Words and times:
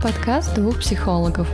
Подкаст 0.00 0.54
двух 0.54 0.78
психологов. 0.78 1.48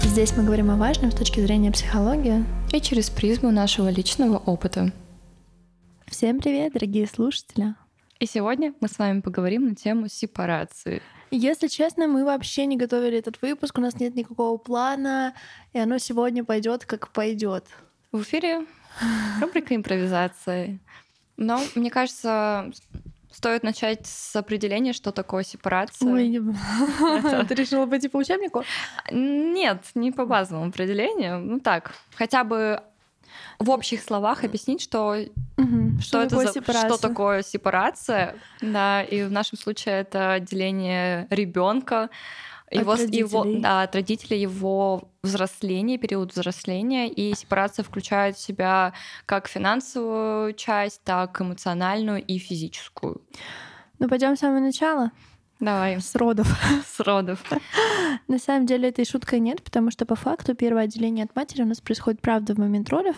Здесь 0.00 0.36
мы 0.36 0.44
говорим 0.44 0.70
о 0.70 0.76
важном 0.76 1.10
с 1.10 1.14
точки 1.16 1.40
зрения 1.40 1.72
психологии 1.72 2.44
и 2.72 2.80
через 2.80 3.10
призму 3.10 3.50
нашего 3.50 3.88
личного 3.88 4.36
опыта. 4.36 4.92
Всем 6.06 6.38
привет, 6.38 6.74
дорогие 6.74 7.08
слушатели! 7.08 7.74
И 8.20 8.26
сегодня 8.26 8.74
мы 8.80 8.86
с 8.86 8.96
вами 8.96 9.22
поговорим 9.22 9.70
на 9.70 9.74
тему 9.74 10.06
сепарации. 10.08 11.02
Если 11.32 11.66
честно, 11.66 12.06
мы 12.06 12.24
вообще 12.24 12.64
не 12.64 12.76
готовили 12.76 13.18
этот 13.18 13.42
выпуск, 13.42 13.76
у 13.76 13.80
нас 13.80 13.98
нет 13.98 14.14
никакого 14.14 14.56
плана, 14.56 15.34
и 15.72 15.80
оно 15.80 15.98
сегодня 15.98 16.44
пойдет 16.44 16.86
как 16.86 17.08
пойдет. 17.08 17.64
В 18.12 18.22
эфире 18.22 18.66
рубрика 19.40 19.74
импровизации. 19.74 20.78
Но 21.36 21.60
мне 21.74 21.90
кажется, 21.90 22.70
стоит 23.38 23.62
начать 23.62 24.04
с 24.04 24.34
определения, 24.34 24.92
что 24.92 25.12
такое 25.12 25.44
сепарация. 25.44 26.12
Ой, 26.12 26.28
ты 27.48 27.54
решила 27.54 27.86
пойти 27.86 28.08
по 28.08 28.16
учебнику? 28.16 28.64
Нет, 29.12 29.78
не 29.94 30.10
по 30.10 30.26
базовому 30.26 30.70
определению. 30.70 31.38
Ну 31.38 31.60
так, 31.60 31.94
хотя 32.16 32.42
бы 32.42 32.82
в 33.60 33.70
общих 33.70 34.02
словах 34.02 34.42
объяснить, 34.42 34.82
что, 34.82 35.16
угу. 35.56 36.00
что, 36.00 36.02
что, 36.02 36.22
это 36.22 36.30
такое 36.30 36.74
за, 36.74 36.88
что 36.88 36.98
такое 37.00 37.42
сепарация. 37.42 38.34
Да, 38.60 39.02
и 39.04 39.22
в 39.22 39.30
нашем 39.30 39.56
случае 39.56 40.00
это 40.00 40.32
отделение 40.32 41.28
ребенка 41.30 42.10
его, 42.70 42.92
от 42.92 43.00
его, 43.00 43.44
да, 43.44 43.82
от 43.82 43.94
родителей 43.94 44.40
его 44.40 45.10
взросление, 45.22 45.98
период 45.98 46.32
взросления, 46.32 47.08
и 47.08 47.34
сепарация 47.34 47.82
включает 47.82 48.36
в 48.36 48.40
себя 48.40 48.92
как 49.26 49.48
финансовую 49.48 50.52
часть, 50.54 51.02
так 51.04 51.40
эмоциональную 51.40 52.22
и 52.24 52.38
физическую. 52.38 53.22
Ну, 53.98 54.08
пойдем 54.08 54.36
с 54.36 54.40
самого 54.40 54.60
начала. 54.60 55.10
Давай. 55.60 56.00
С 56.00 56.14
родов. 56.14 56.46
С 56.86 57.00
родов. 57.00 57.42
На 58.28 58.38
самом 58.38 58.66
деле 58.66 58.90
этой 58.90 59.04
шуткой 59.04 59.40
нет, 59.40 59.62
потому 59.62 59.90
что 59.90 60.06
по 60.06 60.14
факту 60.14 60.54
первое 60.54 60.84
отделение 60.84 61.24
от 61.24 61.34
матери 61.34 61.62
у 61.62 61.66
нас 61.66 61.80
происходит, 61.80 62.20
правда, 62.20 62.54
в 62.54 62.58
момент 62.58 62.88
родов. 62.90 63.16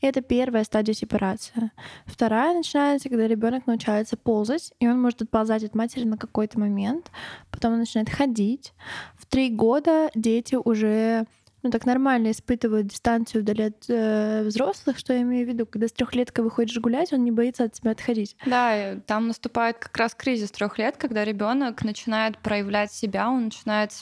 И 0.00 0.06
это 0.06 0.22
первая 0.22 0.64
стадия 0.64 0.94
сепарации. 0.94 1.70
Вторая 2.06 2.54
начинается, 2.54 3.10
когда 3.10 3.28
ребенок 3.28 3.66
научается 3.66 4.16
ползать, 4.16 4.72
и 4.80 4.88
он 4.88 5.00
может 5.00 5.22
отползать 5.22 5.62
от 5.62 5.74
матери 5.74 6.04
на 6.04 6.16
какой-то 6.16 6.58
момент. 6.58 7.10
Потом 7.50 7.74
он 7.74 7.80
начинает 7.80 8.08
ходить. 8.08 8.72
В 9.18 9.26
три 9.26 9.50
года 9.50 10.10
дети 10.14 10.54
уже 10.54 11.26
ну, 11.64 11.70
так 11.70 11.86
нормально 11.86 12.30
испытывают 12.30 12.88
дистанцию 12.88 13.42
вдали 13.42 13.64
от 13.64 13.84
э, 13.88 14.42
взрослых, 14.44 14.98
что 14.98 15.14
я 15.14 15.22
имею 15.22 15.46
в 15.46 15.48
виду, 15.48 15.64
когда 15.64 15.88
с 15.88 15.92
трехлеткой 15.92 16.44
выходишь 16.44 16.78
гулять, 16.78 17.12
он 17.14 17.24
не 17.24 17.30
боится 17.30 17.64
от 17.64 17.72
тебя 17.72 17.92
отходить. 17.92 18.36
Да, 18.44 18.96
там 19.06 19.28
наступает 19.28 19.78
как 19.78 19.96
раз 19.96 20.14
кризис 20.14 20.50
трех 20.50 20.78
лет, 20.78 20.96
когда 20.98 21.24
ребенок 21.24 21.82
начинает 21.82 22.38
проявлять 22.38 22.92
себя, 22.92 23.30
он 23.30 23.44
начинает 23.44 23.92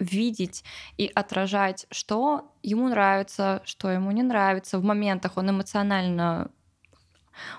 видеть 0.00 0.64
и 0.98 1.10
отражать, 1.14 1.86
что 1.92 2.50
ему 2.62 2.88
нравится, 2.88 3.62
что 3.64 3.88
ему 3.90 4.10
не 4.10 4.24
нравится. 4.24 4.78
В 4.78 4.84
моментах 4.84 5.36
он 5.36 5.50
эмоционально 5.50 6.50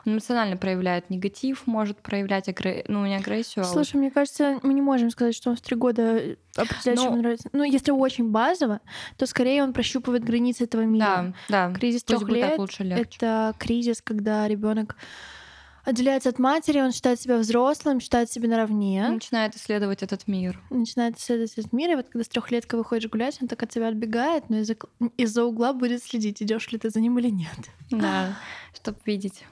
он 0.06 0.14
эмоционально 0.14 0.58
проявляет 0.58 1.10
негатив, 1.10 1.68
может 1.68 1.98
проявлять 1.98 2.50
агр... 2.50 2.84
ну, 2.88 3.06
не 3.06 3.16
агрессию. 3.16 3.64
А 3.64 3.68
Слушай, 3.68 3.96
а 3.96 3.98
мне 4.00 4.12
кажется, 4.12 4.60
мы 4.64 4.74
не 4.74 4.82
можем 4.82 5.10
сказать, 5.10 5.36
что 5.36 5.50
он 5.50 5.56
в 5.56 5.62
три 5.62 5.76
года 5.76 6.36
определяет, 6.56 6.86
Но... 6.86 6.96
что 6.96 7.06
ему 7.06 7.18
нравится. 7.18 7.50
Ну, 7.54 7.64
если 7.64 7.92
очень 7.92 8.30
базово, 8.30 8.80
то 9.18 9.26
скорее 9.26 9.64
он 9.64 9.74
прощупывает 9.74 10.24
границы 10.24 10.66
этого 10.66 10.82
мира. 10.82 11.34
Да, 11.50 11.70
да. 11.70 11.74
Кризис 11.74 12.04
трех 12.04 12.28
лет 12.30 12.58
лучше, 12.58 12.84
это 12.84 13.54
кризис, 13.58 14.02
когда 14.02 14.48
ребенок 14.48 14.96
отделяется 15.84 16.30
от 16.30 16.40
матери, 16.40 16.80
он 16.80 16.92
считает 16.92 17.20
себя 17.20 17.38
взрослым, 17.38 18.00
считает 18.00 18.32
себя 18.32 18.50
наравне. 18.50 19.08
Начинает 19.10 19.56
исследовать 19.56 20.04
этот 20.04 20.28
мир. 20.28 20.62
Начинает 20.70 21.18
исследовать 21.18 21.54
этот 21.58 21.74
мир, 21.74 21.92
и 21.92 21.96
вот 21.96 22.08
когда 22.10 22.24
с 22.24 22.30
трехлетка 22.30 22.78
выходишь 22.78 23.10
гулять, 23.10 23.38
он 23.42 23.48
так 23.48 23.62
от 23.62 23.70
тебя 23.70 23.90
отбегает, 23.90 24.50
но 24.50 24.60
из-за 24.60 24.76
из 25.18 25.38
угла 25.38 25.74
будет 25.74 26.04
следить, 26.04 26.42
идешь 26.42 26.72
ли 26.72 26.80
ты 26.80 26.90
за 26.90 27.00
ним 27.02 27.20
или 27.20 27.30
нет. 27.30 27.58
Да, 27.92 28.38
чтобы 28.74 28.98
видеть. 29.06 29.44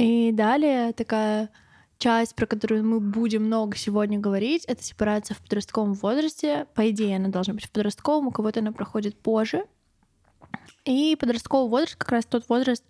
И 0.00 0.32
далее 0.32 0.94
такая 0.94 1.50
часть, 1.98 2.34
про 2.34 2.46
которую 2.46 2.86
мы 2.86 3.00
будем 3.00 3.44
много 3.44 3.76
сегодня 3.76 4.18
говорить, 4.18 4.64
это 4.64 4.82
сепарация 4.82 5.34
в 5.34 5.42
подростковом 5.42 5.92
возрасте. 5.92 6.66
По 6.74 6.88
идее, 6.88 7.16
она 7.16 7.28
должна 7.28 7.52
быть 7.52 7.66
в 7.66 7.70
подростковом, 7.70 8.28
у 8.28 8.30
кого-то 8.30 8.60
она 8.60 8.72
проходит 8.72 9.20
позже. 9.20 9.66
И 10.86 11.14
подростковый 11.20 11.68
возраст 11.68 11.96
как 11.96 12.12
раз 12.12 12.24
тот 12.24 12.48
возраст, 12.48 12.82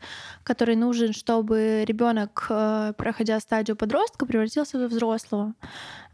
который 0.44 0.76
нужен, 0.76 1.12
чтобы 1.12 1.84
ребенок, 1.84 2.46
э, 2.48 2.92
проходя 2.96 3.40
стадию 3.40 3.76
подростка, 3.76 4.24
превратился 4.24 4.78
во 4.78 4.86
взрослого. 4.86 5.54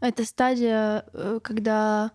Это 0.01 0.25
стадия, 0.25 1.05
э, 1.13 1.39
когда 1.43 2.11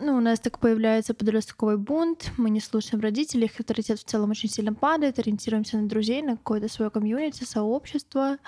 ну, 0.00 0.16
у 0.16 0.20
нас 0.20 0.40
так 0.40 0.58
появляется 0.58 1.14
подростковый 1.14 1.76
бунт, 1.76 2.32
мы 2.36 2.50
не 2.50 2.60
слушаем 2.60 3.02
родителей, 3.02 3.44
их 3.44 3.60
авторитет 3.60 3.98
в 3.98 4.04
целом 4.04 4.30
очень 4.30 4.48
сильно 4.48 4.72
падает, 4.72 5.18
ориентируемся 5.18 5.76
на 5.76 5.88
друзей, 5.88 6.22
на 6.22 6.36
какое-то 6.36 6.68
свое 6.68 6.90
комьюнити, 6.90 7.44
сообщество. 7.44 8.38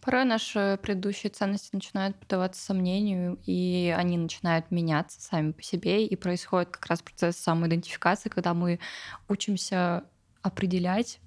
Порой 0.00 0.24
наши 0.24 0.78
предыдущие 0.82 1.30
ценности 1.30 1.70
начинают 1.74 2.16
поддаваться 2.18 2.64
сомнению, 2.64 3.38
и 3.44 3.94
они 3.96 4.16
начинают 4.16 4.70
меняться 4.70 5.20
сами 5.20 5.52
по 5.52 5.62
себе, 5.62 6.06
и 6.06 6.16
происходит 6.16 6.70
как 6.70 6.86
раз 6.86 7.02
процесс 7.02 7.36
самоидентификации, 7.36 8.30
когда 8.30 8.54
мы 8.54 8.80
учимся 9.28 10.04
определять 10.42 11.20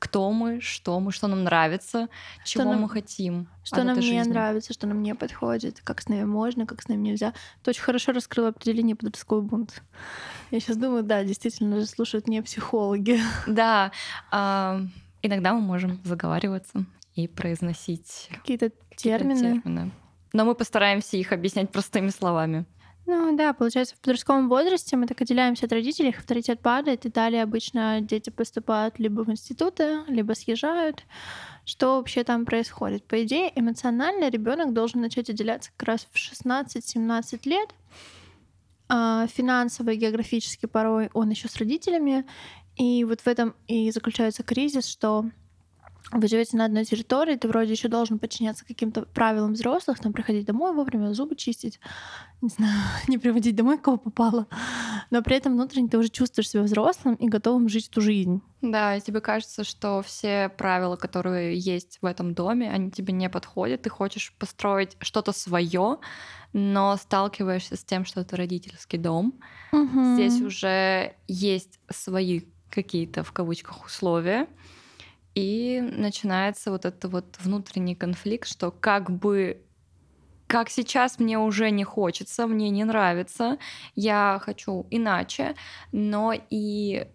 кто 0.00 0.32
мы, 0.32 0.60
что 0.60 0.98
мы, 0.98 1.12
что 1.12 1.28
нам 1.28 1.44
нравится, 1.44 2.08
что 2.42 2.62
чего 2.62 2.64
нам, 2.64 2.82
мы 2.82 2.88
хотим. 2.88 3.48
Что 3.62 3.84
нам 3.84 3.96
не 3.96 4.02
жизни. 4.02 4.32
нравится, 4.32 4.72
что 4.72 4.86
нам 4.86 5.02
не 5.02 5.14
подходит, 5.14 5.82
как 5.84 6.00
с 6.00 6.08
нами 6.08 6.24
можно, 6.24 6.66
как 6.66 6.80
с 6.80 6.88
нами 6.88 7.02
нельзя. 7.02 7.34
Ты 7.62 7.70
очень 7.70 7.82
хорошо 7.82 8.12
раскрыла 8.12 8.48
определение 8.48 8.96
подростковый 8.96 9.44
бунт. 9.44 9.82
Я 10.50 10.58
сейчас 10.58 10.78
думаю, 10.78 11.02
да, 11.02 11.22
действительно 11.22 11.78
же 11.80 11.86
слушают 11.86 12.26
не 12.26 12.42
психологи. 12.42 13.20
Да, 13.46 13.92
э, 14.32 14.80
иногда 15.22 15.52
мы 15.52 15.60
можем 15.60 16.00
заговариваться 16.04 16.86
и 17.14 17.28
произносить 17.28 18.30
какие-то 18.32 18.70
термины. 18.96 19.60
термины. 19.60 19.90
Но 20.32 20.44
мы 20.46 20.54
постараемся 20.54 21.18
их 21.18 21.32
объяснять 21.32 21.70
простыми 21.70 22.08
словами. 22.08 22.64
Ну 23.12 23.36
да, 23.36 23.52
получается, 23.52 23.96
в 23.96 23.98
подростковом 23.98 24.48
возрасте 24.48 24.96
мы 24.96 25.08
так 25.08 25.20
отделяемся 25.20 25.66
от 25.66 25.72
родителей, 25.72 26.10
их 26.10 26.20
авторитет 26.20 26.60
падает, 26.60 27.06
и 27.06 27.10
далее 27.10 27.42
обычно 27.42 28.00
дети 28.00 28.30
поступают 28.30 29.00
либо 29.00 29.22
в 29.22 29.30
институты, 29.32 30.04
либо 30.06 30.34
съезжают. 30.34 31.02
Что 31.64 31.96
вообще 31.96 32.22
там 32.22 32.44
происходит? 32.44 33.02
По 33.02 33.20
идее, 33.24 33.50
эмоционально 33.56 34.28
ребенок 34.28 34.72
должен 34.72 35.00
начать 35.00 35.28
отделяться 35.28 35.72
как 35.76 35.88
раз 35.88 36.06
в 36.12 36.16
16-17 36.16 37.40
лет. 37.46 37.70
А 38.88 39.26
финансово 39.26 39.90
и 39.90 39.96
географически 39.96 40.66
порой 40.66 41.10
он 41.12 41.30
еще 41.30 41.48
с 41.48 41.56
родителями. 41.56 42.24
И 42.76 43.02
вот 43.02 43.22
в 43.22 43.26
этом 43.26 43.56
и 43.66 43.90
заключается 43.90 44.44
кризис, 44.44 44.86
что 44.86 45.24
вы 46.12 46.26
живете 46.26 46.56
на 46.56 46.64
одной 46.64 46.84
территории, 46.84 47.36
ты 47.36 47.46
вроде 47.46 47.72
еще 47.72 47.88
должен 47.88 48.18
подчиняться 48.18 48.66
каким-то 48.66 49.02
правилам 49.02 49.52
взрослых, 49.52 50.00
там 50.00 50.12
приходить 50.12 50.44
домой 50.44 50.74
вовремя, 50.74 51.12
зубы 51.12 51.36
чистить, 51.36 51.78
не 52.40 52.48
знаю, 52.48 52.78
не 53.08 53.18
приводить 53.18 53.54
домой 53.54 53.78
кого 53.78 53.96
попало. 53.96 54.46
Но 55.10 55.22
при 55.22 55.36
этом 55.36 55.52
внутренне 55.52 55.88
ты 55.88 55.98
уже 55.98 56.08
чувствуешь 56.08 56.50
себя 56.50 56.62
взрослым 56.62 57.14
и 57.14 57.28
готовым 57.28 57.68
жить 57.68 57.88
эту 57.88 58.00
жизнь. 58.00 58.42
Да, 58.60 58.96
и 58.96 59.00
тебе 59.00 59.20
кажется, 59.20 59.64
что 59.64 60.02
все 60.02 60.48
правила, 60.48 60.96
которые 60.96 61.56
есть 61.56 61.98
в 62.02 62.06
этом 62.06 62.34
доме, 62.34 62.70
они 62.70 62.90
тебе 62.90 63.12
не 63.12 63.28
подходят. 63.28 63.82
Ты 63.82 63.90
хочешь 63.90 64.34
построить 64.38 64.96
что-то 65.00 65.32
свое, 65.32 65.98
но 66.52 66.96
сталкиваешься 66.96 67.76
с 67.76 67.84
тем, 67.84 68.04
что 68.04 68.20
это 68.20 68.36
родительский 68.36 68.98
дом. 68.98 69.34
Угу. 69.72 70.14
Здесь 70.14 70.40
уже 70.40 71.14
есть 71.28 71.78
свои 71.88 72.42
какие-то 72.68 73.22
в 73.24 73.32
кавычках 73.32 73.84
условия 73.86 74.46
и 75.34 75.80
начинается 75.80 76.70
вот 76.70 76.84
этот 76.84 77.10
вот 77.10 77.36
внутренний 77.40 77.94
конфликт, 77.94 78.48
что 78.48 78.70
как 78.70 79.10
бы 79.10 79.62
как 80.46 80.68
сейчас 80.68 81.20
мне 81.20 81.38
уже 81.38 81.70
не 81.70 81.84
хочется, 81.84 82.48
мне 82.48 82.70
не 82.70 82.82
нравится, 82.82 83.58
я 83.94 84.40
хочу 84.42 84.84
иначе, 84.90 85.54
но 85.92 86.34
и 86.50 87.06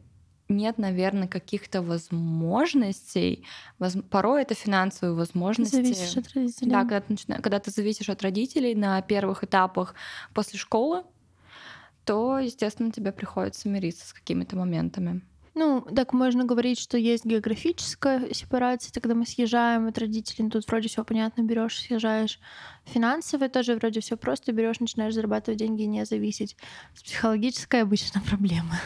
нет, 0.48 0.78
наверное, 0.78 1.28
каких-то 1.28 1.82
возможностей. 1.82 3.46
Воз... 3.80 3.98
Порой 4.10 4.44
это 4.44 4.54
финансовые 4.54 5.16
возможности. 5.16 5.76
Зависишь 5.76 6.18
от 6.18 6.34
родителей. 6.34 6.72
Да, 6.72 6.82
когда 6.82 7.02
ты, 7.02 7.06
начина... 7.10 7.42
когда 7.42 7.60
ты 7.60 7.72
зависишь 7.72 8.10
от 8.10 8.22
родителей 8.22 8.76
на 8.76 9.02
первых 9.02 9.44
этапах 9.44 9.96
после 10.34 10.60
школы, 10.60 11.04
то, 12.06 12.38
естественно, 12.38 12.92
тебе 12.92 13.12
приходится 13.12 13.68
мириться 13.68 14.08
с 14.08 14.14
какими-то 14.14 14.56
моментами. 14.56 15.22
Ну, 15.58 15.82
так 15.82 16.12
можно 16.12 16.44
говорить, 16.44 16.78
что 16.78 16.98
есть 16.98 17.24
географическая 17.24 18.34
сепарация, 18.34 18.92
когда 18.92 19.16
мы 19.16 19.26
съезжаем 19.26 19.88
от 19.88 19.98
родителей, 19.98 20.44
ну, 20.44 20.50
тут 20.50 20.68
вроде 20.68 20.90
все 20.90 21.06
понятно, 21.06 21.44
берешь, 21.44 21.80
съезжаешь. 21.80 22.40
Финансовая 22.84 23.48
тоже 23.48 23.76
вроде 23.76 24.02
все 24.02 24.18
просто, 24.18 24.52
берешь, 24.52 24.82
начинаешь 24.82 25.14
зарабатывать 25.14 25.58
деньги, 25.58 25.84
не 25.84 26.06
зависеть. 26.06 26.58
С 26.94 27.04
психологической 27.04 27.84
обычно 27.84 28.22
проблема. 28.30 28.78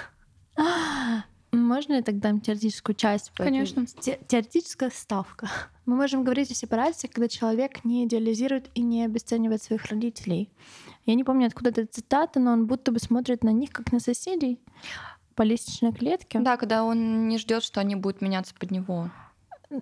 Можно 1.51 1.93
я 1.93 2.01
тогда 2.03 2.29
дам 2.29 2.39
теоретическую 2.39 2.95
часть? 2.95 3.31
Конечно. 3.35 3.87
Те- 3.87 4.19
Теоретическая 4.27 4.91
ставка. 4.91 5.49
Мы 5.87 5.95
можем 5.95 6.23
говорить 6.23 6.51
о 6.51 6.53
сепарации, 6.53 7.07
когда 7.07 7.27
человек 7.27 7.83
не 7.83 8.05
идеализирует 8.05 8.69
и 8.75 8.81
не 8.83 9.03
обесценивает 9.03 9.63
своих 9.63 9.85
родителей. 9.87 10.51
Я 11.07 11.15
не 11.15 11.23
помню, 11.23 11.47
откуда 11.47 11.71
эта 11.71 11.87
цитата, 11.87 12.39
но 12.39 12.51
он 12.51 12.67
будто 12.67 12.91
бы 12.91 12.99
смотрит 12.99 13.43
на 13.43 13.49
них 13.49 13.71
как 13.71 13.91
на 13.91 13.99
соседей 13.99 14.59
по 15.39 15.43
лестничной 15.43 15.93
клетке. 15.93 16.41
Да, 16.41 16.57
когда 16.57 16.83
он 16.83 17.29
не 17.29 17.37
ждет, 17.37 17.63
что 17.63 17.79
они 17.79 17.95
будут 17.95 18.19
меняться 18.19 18.53
под 18.53 18.71
него. 18.71 19.09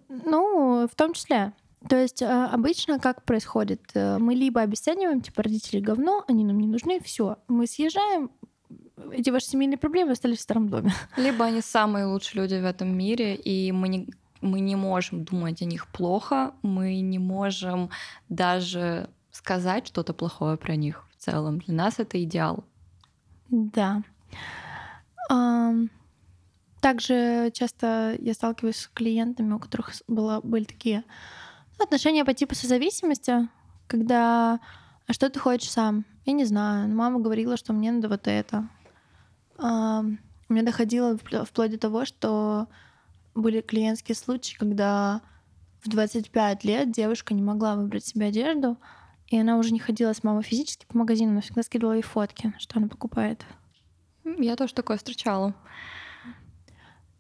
Ну, 0.08 0.88
в 0.88 0.96
том 0.96 1.14
числе. 1.14 1.52
То 1.90 1.96
есть 1.96 2.22
э, 2.22 2.28
обычно 2.28 3.00
как 3.00 3.24
происходит? 3.24 3.82
Э, 3.96 4.20
Мы 4.20 4.36
либо 4.36 4.62
обесцениваем, 4.62 5.20
типа, 5.20 5.42
родители 5.42 5.80
говно, 5.80 6.24
они 6.28 6.46
нам 6.46 6.60
не 6.60 6.68
нужны, 6.68 7.00
все. 7.00 7.38
Мы 7.48 7.66
съезжаем, 7.66 8.30
эти 9.12 9.32
ваши 9.32 9.48
семейные 9.48 9.80
проблемы 9.80 10.12
остались 10.12 10.38
в 10.38 10.42
старом 10.42 10.70
доме. 10.70 10.94
Либо 11.18 11.46
они 11.46 11.62
самые 11.62 12.06
лучшие 12.06 12.44
люди 12.44 12.54
в 12.54 12.66
этом 12.66 12.96
мире, 12.96 13.34
и 13.34 13.72
мы 13.72 13.88
не, 13.88 14.10
мы 14.42 14.60
не 14.60 14.76
можем 14.76 15.24
думать 15.24 15.64
о 15.64 15.66
них 15.66 15.88
плохо, 15.88 16.54
мы 16.62 17.02
не 17.02 17.18
можем 17.18 17.90
даже 18.30 19.10
сказать 19.32 19.88
что-то 19.88 20.14
плохое 20.14 20.56
про 20.56 20.76
них 20.76 21.04
в 21.10 21.24
целом. 21.24 21.58
Для 21.58 21.74
нас 21.74 21.98
это 21.98 22.24
идеал. 22.24 22.64
Да. 23.50 24.04
Также 26.82 27.52
часто 27.54 28.16
я 28.20 28.34
сталкиваюсь 28.34 28.78
с 28.78 28.88
клиентами, 28.88 29.54
у 29.54 29.60
которых 29.60 29.94
было, 30.08 30.40
были 30.42 30.64
такие 30.64 31.04
ну, 31.78 31.86
отношения 31.86 32.24
по 32.24 32.34
типу 32.34 32.56
созависимости, 32.56 33.50
когда 33.88 34.60
«А 35.08 35.14
что 35.14 35.30
ты 35.30 35.40
хочешь 35.40 35.72
сам? 35.72 36.06
Я 36.26 36.34
не 36.34 36.46
знаю. 36.46 36.90
Мама 36.90 37.20
говорила, 37.20 37.56
что 37.56 37.74
мне 37.74 37.92
надо 37.92 38.10
вот 38.10 38.28
это. 38.28 38.68
У 39.60 39.64
меня 40.54 40.64
доходило 40.64 41.16
впл- 41.16 41.46
вплоть 41.46 41.72
до 41.72 41.78
того, 41.78 42.06
что 42.06 42.68
были 43.34 43.62
клиентские 43.62 44.16
случаи, 44.16 44.56
когда 44.58 45.22
в 45.82 45.90
25 45.90 46.64
лет 46.64 46.92
девушка 46.92 47.34
не 47.34 47.42
могла 47.42 47.76
выбрать 47.76 48.06
себе 48.06 48.28
одежду, 48.28 48.78
и 49.28 49.38
она 49.40 49.58
уже 49.58 49.72
не 49.72 49.80
ходила 49.80 50.14
с 50.14 50.24
мамой 50.24 50.44
физически 50.44 50.86
по 50.86 50.98
магазину, 50.98 51.34
но 51.34 51.42
всегда 51.42 51.64
скидывала 51.64 51.94
ей 51.94 52.02
фотки, 52.02 52.54
что 52.60 52.78
она 52.78 52.88
покупает. 52.88 53.46
Я 54.38 54.56
тоже 54.56 54.74
такое 54.74 54.98
встречала. 54.98 55.54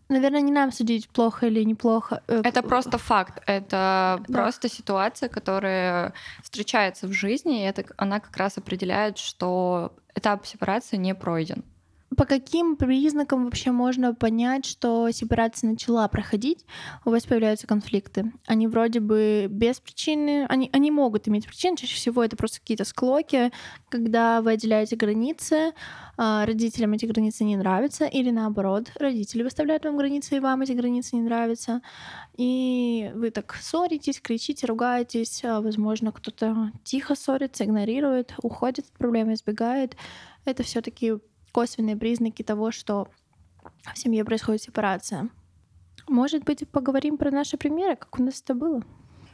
Наверное, 0.10 0.40
не 0.42 0.52
нам 0.54 0.72
судить, 0.72 1.10
плохо 1.10 1.48
или 1.48 1.64
неплохо. 1.66 2.24
Э, 2.28 2.42
Это 2.46 2.64
просто 2.64 2.98
факт. 2.98 3.44
Это 3.46 4.24
Да. 4.30 4.34
просто 4.42 4.70
ситуация, 4.70 5.28
которая 5.28 6.14
встречается 6.42 7.08
в 7.08 7.12
жизни, 7.14 7.62
и 7.62 7.66
это, 7.66 7.84
она 7.98 8.20
как 8.22 8.38
раз 8.38 8.58
определяет, 8.58 9.18
что 9.18 9.94
этап 10.16 10.46
сепарации 10.46 10.96
не 10.98 11.14
пройден. 11.14 11.64
По 12.18 12.26
каким 12.26 12.78
признакам 12.78 13.46
вообще 13.46 13.70
можно 13.70 14.12
понять, 14.12 14.66
что 14.66 15.12
сепарация 15.12 15.70
начала 15.70 16.08
проходить, 16.08 16.66
у 17.06 17.12
вас 17.12 17.28
появляются 17.28 17.68
конфликты? 17.68 18.34
Они 18.48 18.66
вроде 18.66 19.02
бы 19.02 19.46
без 19.52 19.80
причины, 19.80 20.48
они, 20.50 20.68
они 20.74 20.90
могут 20.90 21.28
иметь 21.28 21.46
причины, 21.46 21.78
чаще 21.78 21.96
всего 21.96 22.24
это 22.24 22.36
просто 22.36 22.60
какие-то 22.60 22.86
склоки, 22.86 23.52
когда 23.90 24.42
вы 24.42 24.54
отделяете 24.54 24.96
границы, 24.96 25.74
а, 26.18 26.48
родителям 26.48 26.94
эти 26.94 27.06
границы 27.06 27.44
не 27.44 27.56
нравятся, 27.56 28.06
или 28.06 28.32
наоборот, 28.32 28.92
родители 28.96 29.44
выставляют 29.44 29.86
вам 29.86 29.96
границы, 29.96 30.38
и 30.38 30.40
вам 30.40 30.64
эти 30.64 30.72
границы 30.72 31.18
не 31.18 31.22
нравятся, 31.22 31.84
и 32.36 33.12
вы 33.14 33.30
так 33.30 33.54
ссоритесь, 33.62 34.20
кричите, 34.22 34.66
ругаетесь, 34.66 35.44
а, 35.46 35.62
возможно, 35.62 36.12
кто-то 36.12 36.72
тихо 36.84 37.14
ссорится, 37.14 37.64
игнорирует, 37.64 38.34
уходит 38.42 38.86
от 38.86 38.98
проблемы, 38.98 39.36
избегает. 39.36 39.96
Это 40.46 40.64
все 40.64 40.82
таки 40.82 41.14
косвенные 41.52 41.96
признаки 41.96 42.44
того, 42.44 42.72
что 42.72 43.08
в 43.94 43.98
семье 43.98 44.24
происходит 44.26 44.62
сепарация. 44.62 45.30
Может 46.08 46.44
быть, 46.44 46.68
поговорим 46.70 47.18
про 47.18 47.32
наши 47.32 47.58
примеры, 47.58 47.96
как 47.96 48.20
у 48.20 48.24
нас 48.24 48.42
это 48.42 48.54
было? 48.54 48.82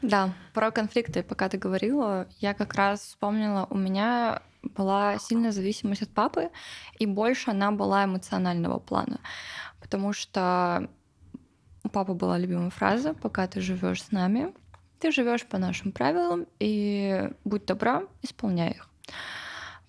Да, 0.01 0.33
про 0.53 0.71
конфликты, 0.71 1.23
пока 1.23 1.47
ты 1.47 1.57
говорила, 1.57 2.27
я 2.39 2.53
как 2.53 2.73
раз 2.73 3.01
вспомнила, 3.01 3.67
у 3.69 3.77
меня 3.77 4.41
была 4.75 5.17
сильная 5.17 5.51
зависимость 5.51 6.01
от 6.01 6.09
папы, 6.09 6.49
и 6.99 7.05
больше 7.05 7.51
она 7.51 7.71
была 7.71 8.05
эмоционального 8.05 8.79
плана. 8.79 9.19
Потому 9.79 10.13
что 10.13 10.89
у 11.83 11.89
папы 11.89 12.13
была 12.13 12.37
любимая 12.37 12.69
фраза 12.69 13.13
«Пока 13.13 13.47
ты 13.47 13.61
живешь 13.61 14.03
с 14.03 14.11
нами, 14.11 14.53
ты 14.99 15.11
живешь 15.11 15.45
по 15.45 15.57
нашим 15.57 15.91
правилам, 15.91 16.47
и 16.59 17.29
будь 17.45 17.65
добра, 17.65 18.03
исполняй 18.21 18.71
их». 18.71 18.89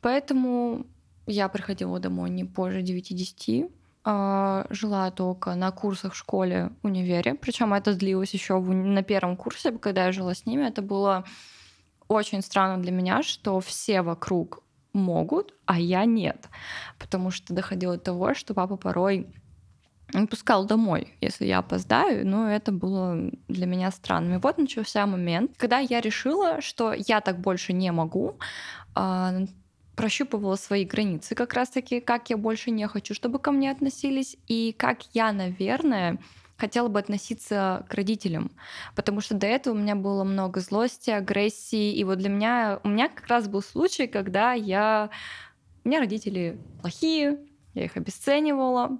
Поэтому 0.00 0.86
я 1.26 1.48
приходила 1.48 1.98
домой 2.00 2.30
не 2.30 2.44
позже 2.44 2.82
9-10, 2.82 3.70
а, 4.04 4.66
жила 4.70 5.10
только 5.10 5.54
на 5.54 5.70
курсах 5.70 6.12
в 6.12 6.16
школе, 6.16 6.70
универе. 6.82 7.34
Причем 7.34 7.72
это 7.72 7.94
длилось 7.94 8.34
еще 8.34 8.60
на 8.60 9.02
первом 9.02 9.36
курсе, 9.36 9.72
когда 9.72 10.06
я 10.06 10.12
жила 10.12 10.34
с 10.34 10.44
ними. 10.44 10.66
Это 10.66 10.82
было 10.82 11.24
очень 12.08 12.42
странно 12.42 12.82
для 12.82 12.92
меня, 12.92 13.22
что 13.22 13.60
все 13.60 14.02
вокруг 14.02 14.62
могут, 14.92 15.54
а 15.64 15.78
я 15.78 16.04
нет. 16.04 16.48
Потому 16.98 17.30
что 17.30 17.54
доходило 17.54 17.96
до 17.96 18.02
того, 18.04 18.34
что 18.34 18.52
папа 18.52 18.76
порой 18.76 19.26
пускал 20.30 20.66
домой, 20.66 21.14
если 21.20 21.46
я 21.46 21.58
опоздаю, 21.58 22.26
но 22.26 22.48
это 22.50 22.72
было 22.72 23.30
для 23.48 23.66
меня 23.66 23.90
странным. 23.90 24.34
И 24.34 24.40
вот 24.40 24.58
начался 24.58 25.06
момент, 25.06 25.52
когда 25.56 25.78
я 25.78 26.00
решила, 26.00 26.60
что 26.60 26.92
я 26.92 27.20
так 27.20 27.40
больше 27.40 27.72
не 27.72 27.90
могу, 27.90 28.38
а, 28.94 29.32
прощупывала 29.96 30.56
свои 30.56 30.84
границы, 30.84 31.34
как 31.34 31.54
раз-таки, 31.54 32.00
как 32.00 32.30
я 32.30 32.36
больше 32.36 32.70
не 32.70 32.86
хочу, 32.88 33.14
чтобы 33.14 33.38
ко 33.38 33.52
мне 33.52 33.70
относились, 33.70 34.36
и 34.46 34.74
как 34.76 35.02
я, 35.14 35.32
наверное, 35.32 36.18
хотела 36.56 36.88
бы 36.88 36.98
относиться 36.98 37.84
к 37.88 37.94
родителям, 37.94 38.50
потому 38.94 39.20
что 39.20 39.34
до 39.34 39.46
этого 39.46 39.74
у 39.74 39.78
меня 39.78 39.94
было 39.96 40.24
много 40.24 40.60
злости, 40.60 41.10
агрессии, 41.10 41.94
и 41.94 42.04
вот 42.04 42.18
для 42.18 42.28
меня, 42.28 42.80
у 42.84 42.88
меня 42.88 43.08
как 43.08 43.26
раз 43.26 43.48
был 43.48 43.62
случай, 43.62 44.06
когда 44.06 44.52
я, 44.52 45.10
у 45.84 45.88
меня 45.88 46.00
родители 46.00 46.58
плохие, 46.80 47.38
я 47.74 47.84
их 47.84 47.96
обесценивала, 47.96 48.98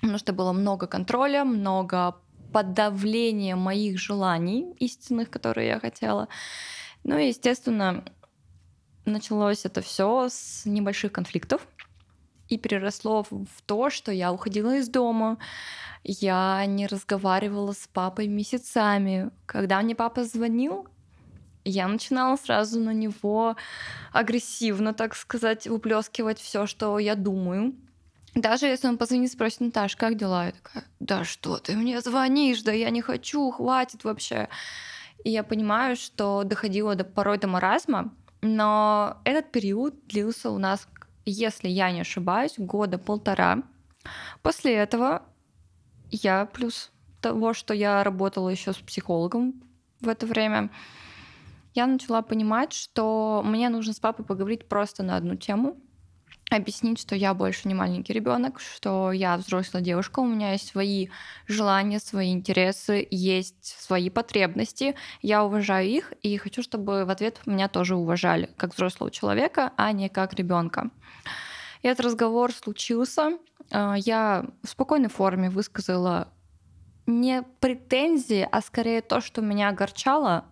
потому 0.00 0.18
что 0.18 0.32
было 0.32 0.52
много 0.52 0.86
контроля, 0.86 1.44
много 1.44 2.16
подавления 2.52 3.56
моих 3.56 3.98
желаний 3.98 4.74
истинных, 4.78 5.30
которые 5.30 5.68
я 5.68 5.80
хотела. 5.80 6.28
Ну 7.04 7.18
и, 7.18 7.28
естественно, 7.28 8.04
началось 9.06 9.64
это 9.64 9.80
все 9.80 10.28
с 10.28 10.62
небольших 10.66 11.12
конфликтов 11.12 11.66
и 12.48 12.58
переросло 12.58 13.24
в 13.24 13.62
то, 13.66 13.90
что 13.90 14.12
я 14.12 14.32
уходила 14.32 14.76
из 14.76 14.88
дома, 14.88 15.38
я 16.04 16.64
не 16.66 16.86
разговаривала 16.86 17.72
с 17.72 17.88
папой 17.92 18.28
месяцами. 18.28 19.30
Когда 19.46 19.80
мне 19.82 19.94
папа 19.96 20.24
звонил, 20.24 20.86
я 21.64 21.88
начинала 21.88 22.36
сразу 22.36 22.78
на 22.78 22.90
него 22.90 23.56
агрессивно, 24.12 24.94
так 24.94 25.16
сказать, 25.16 25.66
выплескивать 25.66 26.38
все, 26.38 26.66
что 26.66 26.98
я 26.98 27.16
думаю. 27.16 27.74
Даже 28.36 28.66
если 28.66 28.86
он 28.86 28.98
позвонит, 28.98 29.32
спросит, 29.32 29.60
Наташ, 29.60 29.96
как 29.96 30.16
дела? 30.16 30.46
Я 30.46 30.52
такая, 30.52 30.84
да 31.00 31.24
что 31.24 31.58
ты 31.58 31.74
мне 31.74 32.00
звонишь, 32.00 32.62
да 32.62 32.70
я 32.70 32.90
не 32.90 33.00
хочу, 33.00 33.50
хватит 33.50 34.04
вообще. 34.04 34.48
И 35.24 35.30
я 35.30 35.42
понимаю, 35.42 35.96
что 35.96 36.44
доходило 36.44 36.94
до, 36.94 37.02
порой 37.02 37.38
до 37.38 37.48
маразма, 37.48 38.12
но 38.46 39.18
этот 39.24 39.50
период 39.52 40.06
длился 40.06 40.50
у 40.50 40.58
нас, 40.58 40.88
если 41.24 41.68
я 41.68 41.90
не 41.90 42.00
ошибаюсь, 42.00 42.54
года 42.56 42.98
полтора. 42.98 43.62
После 44.42 44.74
этого 44.74 45.22
я, 46.10 46.46
плюс 46.46 46.92
того, 47.20 47.52
что 47.54 47.74
я 47.74 48.04
работала 48.04 48.48
еще 48.48 48.72
с 48.72 48.76
психологом 48.76 49.62
в 50.00 50.08
это 50.08 50.26
время, 50.26 50.70
я 51.74 51.86
начала 51.86 52.22
понимать, 52.22 52.72
что 52.72 53.42
мне 53.44 53.68
нужно 53.68 53.92
с 53.92 54.00
папой 54.00 54.24
поговорить 54.24 54.68
просто 54.68 55.02
на 55.02 55.16
одну 55.16 55.36
тему, 55.36 55.76
объяснить, 56.50 57.00
что 57.00 57.16
я 57.16 57.34
больше 57.34 57.66
не 57.66 57.74
маленький 57.74 58.12
ребенок, 58.12 58.60
что 58.60 59.10
я 59.10 59.36
взрослая 59.36 59.82
девушка, 59.82 60.20
у 60.20 60.26
меня 60.26 60.52
есть 60.52 60.68
свои 60.68 61.08
желания, 61.48 61.98
свои 61.98 62.32
интересы, 62.32 63.06
есть 63.10 63.76
свои 63.80 64.10
потребности, 64.10 64.94
я 65.22 65.44
уважаю 65.44 65.88
их 65.88 66.12
и 66.22 66.36
хочу, 66.36 66.62
чтобы 66.62 67.04
в 67.04 67.10
ответ 67.10 67.40
меня 67.46 67.68
тоже 67.68 67.96
уважали 67.96 68.50
как 68.56 68.74
взрослого 68.74 69.10
человека, 69.10 69.72
а 69.76 69.90
не 69.92 70.08
как 70.08 70.34
ребенка. 70.34 70.90
Этот 71.82 72.06
разговор 72.06 72.52
случился. 72.52 73.38
Я 73.70 74.46
в 74.62 74.68
спокойной 74.68 75.08
форме 75.08 75.50
высказала 75.50 76.28
не 77.06 77.42
претензии, 77.60 78.48
а 78.50 78.60
скорее 78.60 79.00
то, 79.00 79.20
что 79.20 79.40
меня 79.42 79.68
огорчало, 79.68 80.44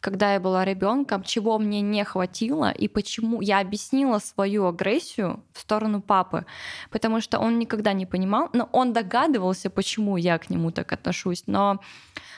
когда 0.00 0.34
я 0.34 0.40
была 0.40 0.64
ребенком, 0.64 1.22
чего 1.22 1.58
мне 1.58 1.80
не 1.80 2.04
хватило 2.04 2.70
и 2.70 2.88
почему 2.88 3.40
я 3.40 3.60
объяснила 3.60 4.18
свою 4.18 4.66
агрессию 4.66 5.44
в 5.52 5.60
сторону 5.60 6.00
папы, 6.00 6.46
потому 6.90 7.20
что 7.20 7.38
он 7.38 7.58
никогда 7.58 7.92
не 7.92 8.06
понимал, 8.06 8.50
но 8.52 8.68
он 8.72 8.92
догадывался, 8.92 9.70
почему 9.70 10.16
я 10.16 10.38
к 10.38 10.50
нему 10.50 10.70
так 10.70 10.92
отношусь, 10.92 11.44
но 11.46 11.80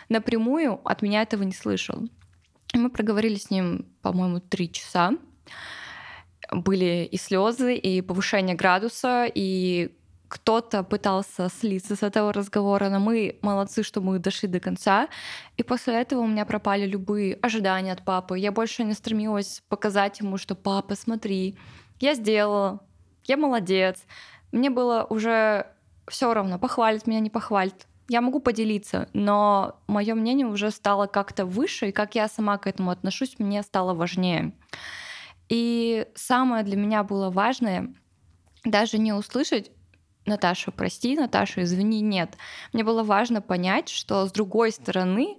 напрямую 0.08 0.80
от 0.84 1.02
меня 1.02 1.22
этого 1.22 1.42
не 1.42 1.52
слышал. 1.52 2.08
Мы 2.74 2.90
проговорили 2.90 3.36
с 3.36 3.50
ним, 3.50 3.86
по-моему, 4.02 4.40
три 4.40 4.70
часа. 4.70 5.12
Были 6.50 7.08
и 7.10 7.16
слезы, 7.18 7.76
и 7.76 8.00
повышение 8.00 8.56
градуса, 8.56 9.26
и 9.34 9.97
кто-то 10.28 10.82
пытался 10.82 11.48
слиться 11.48 11.96
с 11.96 12.02
этого 12.02 12.32
разговора, 12.32 12.90
но 12.90 13.00
мы 13.00 13.38
молодцы, 13.40 13.82
что 13.82 14.00
мы 14.00 14.18
дошли 14.18 14.48
до 14.48 14.60
конца. 14.60 15.08
И 15.56 15.62
после 15.62 15.94
этого 15.94 16.20
у 16.20 16.26
меня 16.26 16.44
пропали 16.44 16.86
любые 16.86 17.34
ожидания 17.42 17.92
от 17.92 18.04
папы. 18.04 18.38
Я 18.38 18.52
больше 18.52 18.84
не 18.84 18.92
стремилась 18.92 19.62
показать 19.68 20.20
ему, 20.20 20.36
что 20.36 20.54
папа, 20.54 20.94
смотри, 20.94 21.56
я 22.00 22.14
сделала, 22.14 22.80
я 23.24 23.36
молодец. 23.36 24.04
Мне 24.52 24.70
было 24.70 25.06
уже 25.08 25.66
все 26.08 26.32
равно, 26.32 26.58
похвалит 26.58 27.06
меня, 27.06 27.20
не 27.20 27.30
похвалит. 27.30 27.86
Я 28.10 28.20
могу 28.20 28.40
поделиться, 28.40 29.08
но 29.12 29.80
мое 29.86 30.14
мнение 30.14 30.46
уже 30.46 30.70
стало 30.70 31.06
как-то 31.06 31.44
выше, 31.44 31.88
и 31.88 31.92
как 31.92 32.14
я 32.14 32.28
сама 32.28 32.56
к 32.56 32.66
этому 32.66 32.90
отношусь, 32.90 33.38
мне 33.38 33.62
стало 33.62 33.92
важнее. 33.92 34.52
И 35.50 36.06
самое 36.14 36.64
для 36.64 36.76
меня 36.76 37.02
было 37.02 37.30
важное 37.30 37.92
даже 38.64 38.98
не 38.98 39.12
услышать 39.12 39.70
Наташа, 40.28 40.70
прости, 40.70 41.16
Наташа, 41.16 41.62
извини, 41.62 42.00
нет. 42.00 42.36
Мне 42.72 42.84
было 42.84 43.02
важно 43.02 43.40
понять, 43.40 43.88
что 43.88 44.26
с 44.26 44.32
другой 44.32 44.72
стороны 44.72 45.38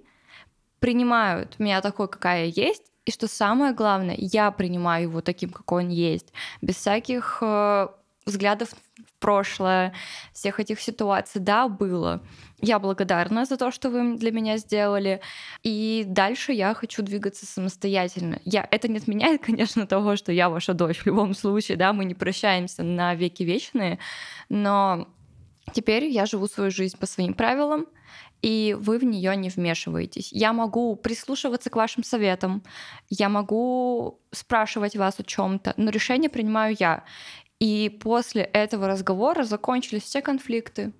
принимают 0.80 1.58
меня 1.58 1.80
такой, 1.80 2.08
какая 2.08 2.46
я 2.46 2.66
есть, 2.66 2.90
и 3.06 3.10
что 3.10 3.28
самое 3.28 3.72
главное, 3.72 4.16
я 4.18 4.50
принимаю 4.50 5.04
его 5.04 5.20
таким, 5.20 5.50
какой 5.50 5.84
он 5.84 5.90
есть, 5.90 6.32
без 6.60 6.76
всяких 6.76 7.38
э, 7.40 7.88
взглядов 8.30 8.70
в 8.70 9.20
прошлое, 9.20 9.92
всех 10.32 10.60
этих 10.60 10.80
ситуаций. 10.80 11.40
Да, 11.40 11.68
было. 11.68 12.22
Я 12.60 12.78
благодарна 12.78 13.44
за 13.44 13.56
то, 13.56 13.70
что 13.70 13.90
вы 13.90 14.16
для 14.16 14.32
меня 14.32 14.56
сделали. 14.56 15.20
И 15.62 16.04
дальше 16.06 16.52
я 16.52 16.74
хочу 16.74 17.02
двигаться 17.02 17.46
самостоятельно. 17.46 18.40
Я, 18.44 18.66
это 18.70 18.88
не 18.88 18.98
отменяет, 18.98 19.42
конечно, 19.44 19.86
того, 19.86 20.16
что 20.16 20.32
я 20.32 20.48
ваша 20.48 20.74
дочь. 20.74 20.98
В 20.98 21.06
любом 21.06 21.34
случае, 21.34 21.76
да, 21.76 21.92
мы 21.92 22.04
не 22.04 22.14
прощаемся 22.14 22.82
на 22.82 23.14
веки 23.14 23.42
вечные. 23.42 23.98
Но 24.48 25.08
теперь 25.72 26.06
я 26.06 26.26
живу 26.26 26.46
свою 26.46 26.70
жизнь 26.70 26.98
по 26.98 27.06
своим 27.06 27.34
правилам, 27.34 27.86
и 28.42 28.76
вы 28.78 28.98
в 28.98 29.04
нее 29.04 29.36
не 29.36 29.50
вмешиваетесь. 29.50 30.32
Я 30.32 30.52
могу 30.52 30.96
прислушиваться 30.96 31.70
к 31.70 31.76
вашим 31.76 32.04
советам, 32.04 32.62
я 33.08 33.28
могу 33.28 34.20
спрашивать 34.32 34.96
вас 34.96 35.20
о 35.20 35.24
чем-то, 35.24 35.74
но 35.76 35.90
решение 35.90 36.30
принимаю 36.30 36.74
я. 36.78 37.04
И 37.60 37.90
после 38.02 38.42
этого 38.42 38.88
разговора 38.88 39.44
закончились 39.44 40.02
все 40.02 40.22
конфликты. 40.22 40.92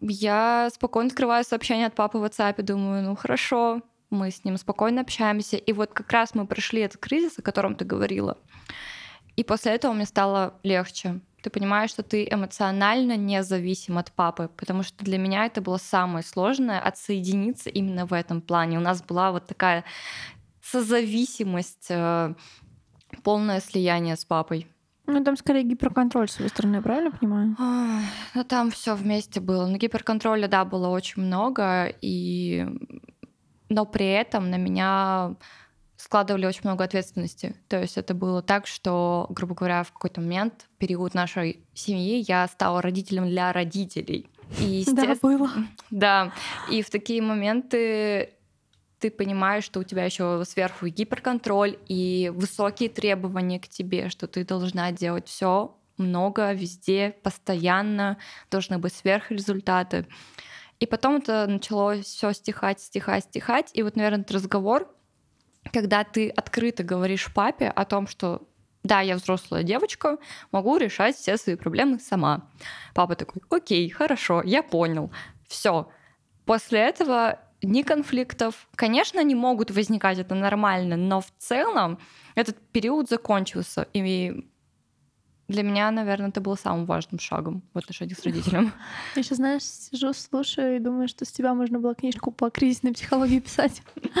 Я 0.00 0.70
спокойно 0.72 1.08
открываю 1.08 1.44
сообщение 1.44 1.88
от 1.88 1.94
папы 1.94 2.18
в 2.18 2.24
WhatsApp, 2.24 2.62
думаю, 2.62 3.02
ну 3.02 3.16
хорошо, 3.16 3.82
мы 4.10 4.30
с 4.30 4.44
ним 4.44 4.56
спокойно 4.56 5.00
общаемся. 5.00 5.56
И 5.56 5.72
вот 5.72 5.92
как 5.92 6.10
раз 6.12 6.34
мы 6.34 6.46
прошли 6.46 6.82
этот 6.82 7.00
кризис, 7.00 7.38
о 7.38 7.42
котором 7.42 7.74
ты 7.74 7.84
говорила. 7.84 8.38
И 9.36 9.42
после 9.42 9.72
этого 9.72 9.92
мне 9.92 10.06
стало 10.06 10.54
легче. 10.62 11.20
Ты 11.42 11.50
понимаешь, 11.50 11.90
что 11.90 12.02
ты 12.02 12.26
эмоционально 12.28 13.16
независим 13.16 13.98
от 13.98 14.12
папы, 14.12 14.50
потому 14.56 14.82
что 14.82 15.04
для 15.04 15.18
меня 15.18 15.46
это 15.46 15.60
было 15.60 15.76
самое 15.76 16.24
сложное 16.24 16.80
отсоединиться 16.80 17.70
именно 17.70 18.06
в 18.06 18.12
этом 18.12 18.40
плане. 18.40 18.78
У 18.78 18.80
нас 18.80 19.02
была 19.02 19.32
вот 19.32 19.46
такая 19.46 19.84
созависимость, 20.62 21.86
э, 21.90 22.34
полное 23.22 23.60
слияние 23.60 24.16
с 24.16 24.24
папой. 24.24 24.66
Ну, 25.08 25.24
там 25.24 25.36
скорее 25.36 25.62
гиперконтроль 25.62 26.28
с 26.28 26.32
своей 26.32 26.50
стороны, 26.50 26.82
правильно 26.82 27.10
понимаю? 27.10 27.56
Ну, 28.34 28.44
там 28.44 28.70
все 28.70 28.94
вместе 28.94 29.40
было. 29.40 29.66
Но 29.66 29.78
гиперконтроля, 29.78 30.48
да, 30.48 30.64
было 30.66 30.88
очень 30.88 31.22
много, 31.22 31.92
и... 32.02 32.66
но 33.70 33.86
при 33.86 34.06
этом 34.06 34.50
на 34.50 34.56
меня 34.56 35.34
складывали 35.96 36.46
очень 36.46 36.60
много 36.64 36.84
ответственности. 36.84 37.56
То 37.68 37.80
есть 37.80 37.96
это 37.96 38.14
было 38.14 38.42
так, 38.42 38.66
что, 38.66 39.26
грубо 39.30 39.54
говоря, 39.54 39.82
в 39.82 39.92
какой-то 39.92 40.20
момент, 40.20 40.68
период 40.76 41.14
нашей 41.14 41.64
семьи, 41.74 42.24
я 42.28 42.46
стала 42.46 42.82
родителем 42.82 43.26
для 43.28 43.52
родителей. 43.52 44.28
И, 44.60 44.64
естественно... 44.64 45.14
Да, 45.14 45.20
было. 45.20 45.50
Да, 45.90 46.32
и 46.70 46.82
в 46.82 46.90
такие 46.90 47.22
моменты 47.22 48.34
ты 48.98 49.10
понимаешь, 49.10 49.64
что 49.64 49.80
у 49.80 49.84
тебя 49.84 50.04
еще 50.04 50.42
сверху 50.44 50.86
гиперконтроль 50.88 51.78
и 51.86 52.32
высокие 52.34 52.88
требования 52.88 53.60
к 53.60 53.68
тебе, 53.68 54.08
что 54.08 54.26
ты 54.26 54.44
должна 54.44 54.92
делать 54.92 55.28
все 55.28 55.76
много, 55.96 56.52
везде, 56.52 57.16
постоянно, 57.22 58.18
должны 58.50 58.78
быть 58.78 58.94
сверхрезультаты. 58.94 60.06
И 60.80 60.86
потом 60.86 61.16
это 61.16 61.46
начало 61.46 62.00
все 62.02 62.32
стихать, 62.32 62.80
стихать, 62.80 63.24
стихать. 63.24 63.70
И 63.74 63.82
вот, 63.82 63.96
наверное, 63.96 64.20
этот 64.20 64.36
разговор, 64.36 64.94
когда 65.72 66.04
ты 66.04 66.30
открыто 66.30 66.84
говоришь 66.84 67.32
папе 67.34 67.68
о 67.68 67.84
том, 67.84 68.06
что 68.06 68.48
да, 68.84 69.00
я 69.00 69.16
взрослая 69.16 69.64
девочка, 69.64 70.18
могу 70.52 70.76
решать 70.76 71.16
все 71.16 71.36
свои 71.36 71.56
проблемы 71.56 71.98
сама. 71.98 72.48
Папа 72.94 73.16
такой, 73.16 73.42
окей, 73.50 73.88
хорошо, 73.90 74.40
я 74.44 74.62
понял, 74.62 75.10
все. 75.48 75.90
После 76.44 76.78
этого 76.78 77.40
ни 77.62 77.82
конфликтов. 77.82 78.68
Конечно, 78.74 79.20
они 79.20 79.34
могут 79.34 79.70
возникать, 79.70 80.18
это 80.18 80.34
нормально, 80.34 80.96
но 80.96 81.20
в 81.20 81.30
целом 81.38 81.98
этот 82.34 82.56
период 82.72 83.08
закончился. 83.08 83.86
И 83.92 84.48
для 85.48 85.62
меня, 85.62 85.90
наверное, 85.90 86.28
это 86.28 86.42
было 86.42 86.56
самым 86.56 86.84
важным 86.84 87.18
шагом 87.18 87.62
в 87.72 87.78
отношении 87.78 88.12
с 88.12 88.22
родителем. 88.22 88.72
Я 89.16 89.22
сейчас, 89.22 89.38
знаешь, 89.38 89.62
сижу, 89.62 90.12
слушаю 90.12 90.76
и 90.76 90.78
думаю, 90.78 91.08
что 91.08 91.24
с 91.24 91.32
тебя 91.32 91.54
можно 91.54 91.78
было 91.78 91.94
книжку 91.94 92.30
по 92.30 92.50
кризисной 92.50 92.92
психологии 92.92 93.40
писать. 93.40 93.82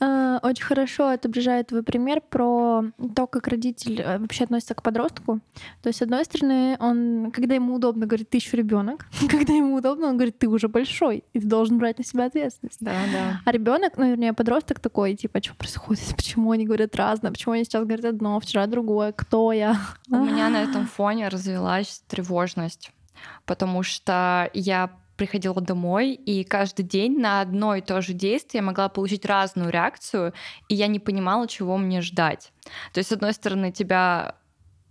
А, 0.00 0.40
очень 0.42 0.64
хорошо 0.64 1.10
отображает 1.10 1.68
твой 1.68 1.84
пример 1.84 2.20
про 2.28 2.82
то, 3.14 3.26
как 3.28 3.46
родитель 3.46 4.00
э, 4.00 4.18
вообще 4.18 4.44
относится 4.44 4.74
к 4.74 4.82
подростку. 4.82 5.38
То 5.80 5.88
есть, 5.88 6.00
с 6.00 6.02
одной 6.02 6.24
стороны, 6.24 6.76
он, 6.80 7.30
когда 7.30 7.54
ему 7.54 7.74
удобно, 7.74 8.06
говорит, 8.06 8.28
ты 8.28 8.38
еще 8.38 8.56
ребенок. 8.56 9.06
Когда 9.30 9.52
ему 9.52 9.76
удобно, 9.76 10.08
он 10.08 10.16
говорит, 10.16 10.38
ты 10.38 10.48
уже 10.48 10.66
большой, 10.66 11.22
и 11.32 11.40
ты 11.40 11.46
должен 11.46 11.78
брать 11.78 11.98
на 11.98 12.04
себя 12.04 12.24
ответственность. 12.24 12.78
Да, 12.80 12.94
да. 13.12 13.40
А 13.44 13.52
ребенок, 13.52 13.96
ну, 13.96 14.10
вернее, 14.10 14.32
подросток 14.32 14.80
такой, 14.80 15.14
типа, 15.14 15.40
что 15.40 15.54
происходит, 15.54 16.16
почему 16.16 16.50
они 16.50 16.66
говорят 16.66 16.96
разное, 16.96 17.30
почему 17.30 17.54
они 17.54 17.64
сейчас 17.64 17.84
говорят 17.84 18.04
одно, 18.04 18.40
вчера 18.40 18.66
другое, 18.66 19.12
кто 19.12 19.52
я? 19.52 19.76
У 20.08 20.16
меня 20.16 20.41
на 20.48 20.62
этом 20.62 20.86
фоне 20.96 21.28
развилась 21.28 22.02
тревожность, 22.08 22.90
потому 23.44 23.82
что 23.82 24.50
я 24.54 24.90
приходила 25.16 25.60
домой, 25.60 26.14
и 26.14 26.42
каждый 26.42 26.82
день 26.82 27.20
на 27.20 27.40
одно 27.40 27.76
и 27.76 27.80
то 27.80 28.00
же 28.00 28.12
действие 28.12 28.60
я 28.60 28.66
могла 28.66 28.88
получить 28.88 29.24
разную 29.24 29.70
реакцию, 29.70 30.32
и 30.68 30.74
я 30.74 30.86
не 30.86 30.98
понимала, 30.98 31.46
чего 31.46 31.76
мне 31.76 32.00
ждать. 32.00 32.52
То 32.92 32.98
есть, 32.98 33.10
с 33.10 33.12
одной 33.12 33.32
стороны, 33.32 33.70
тебя 33.70 34.36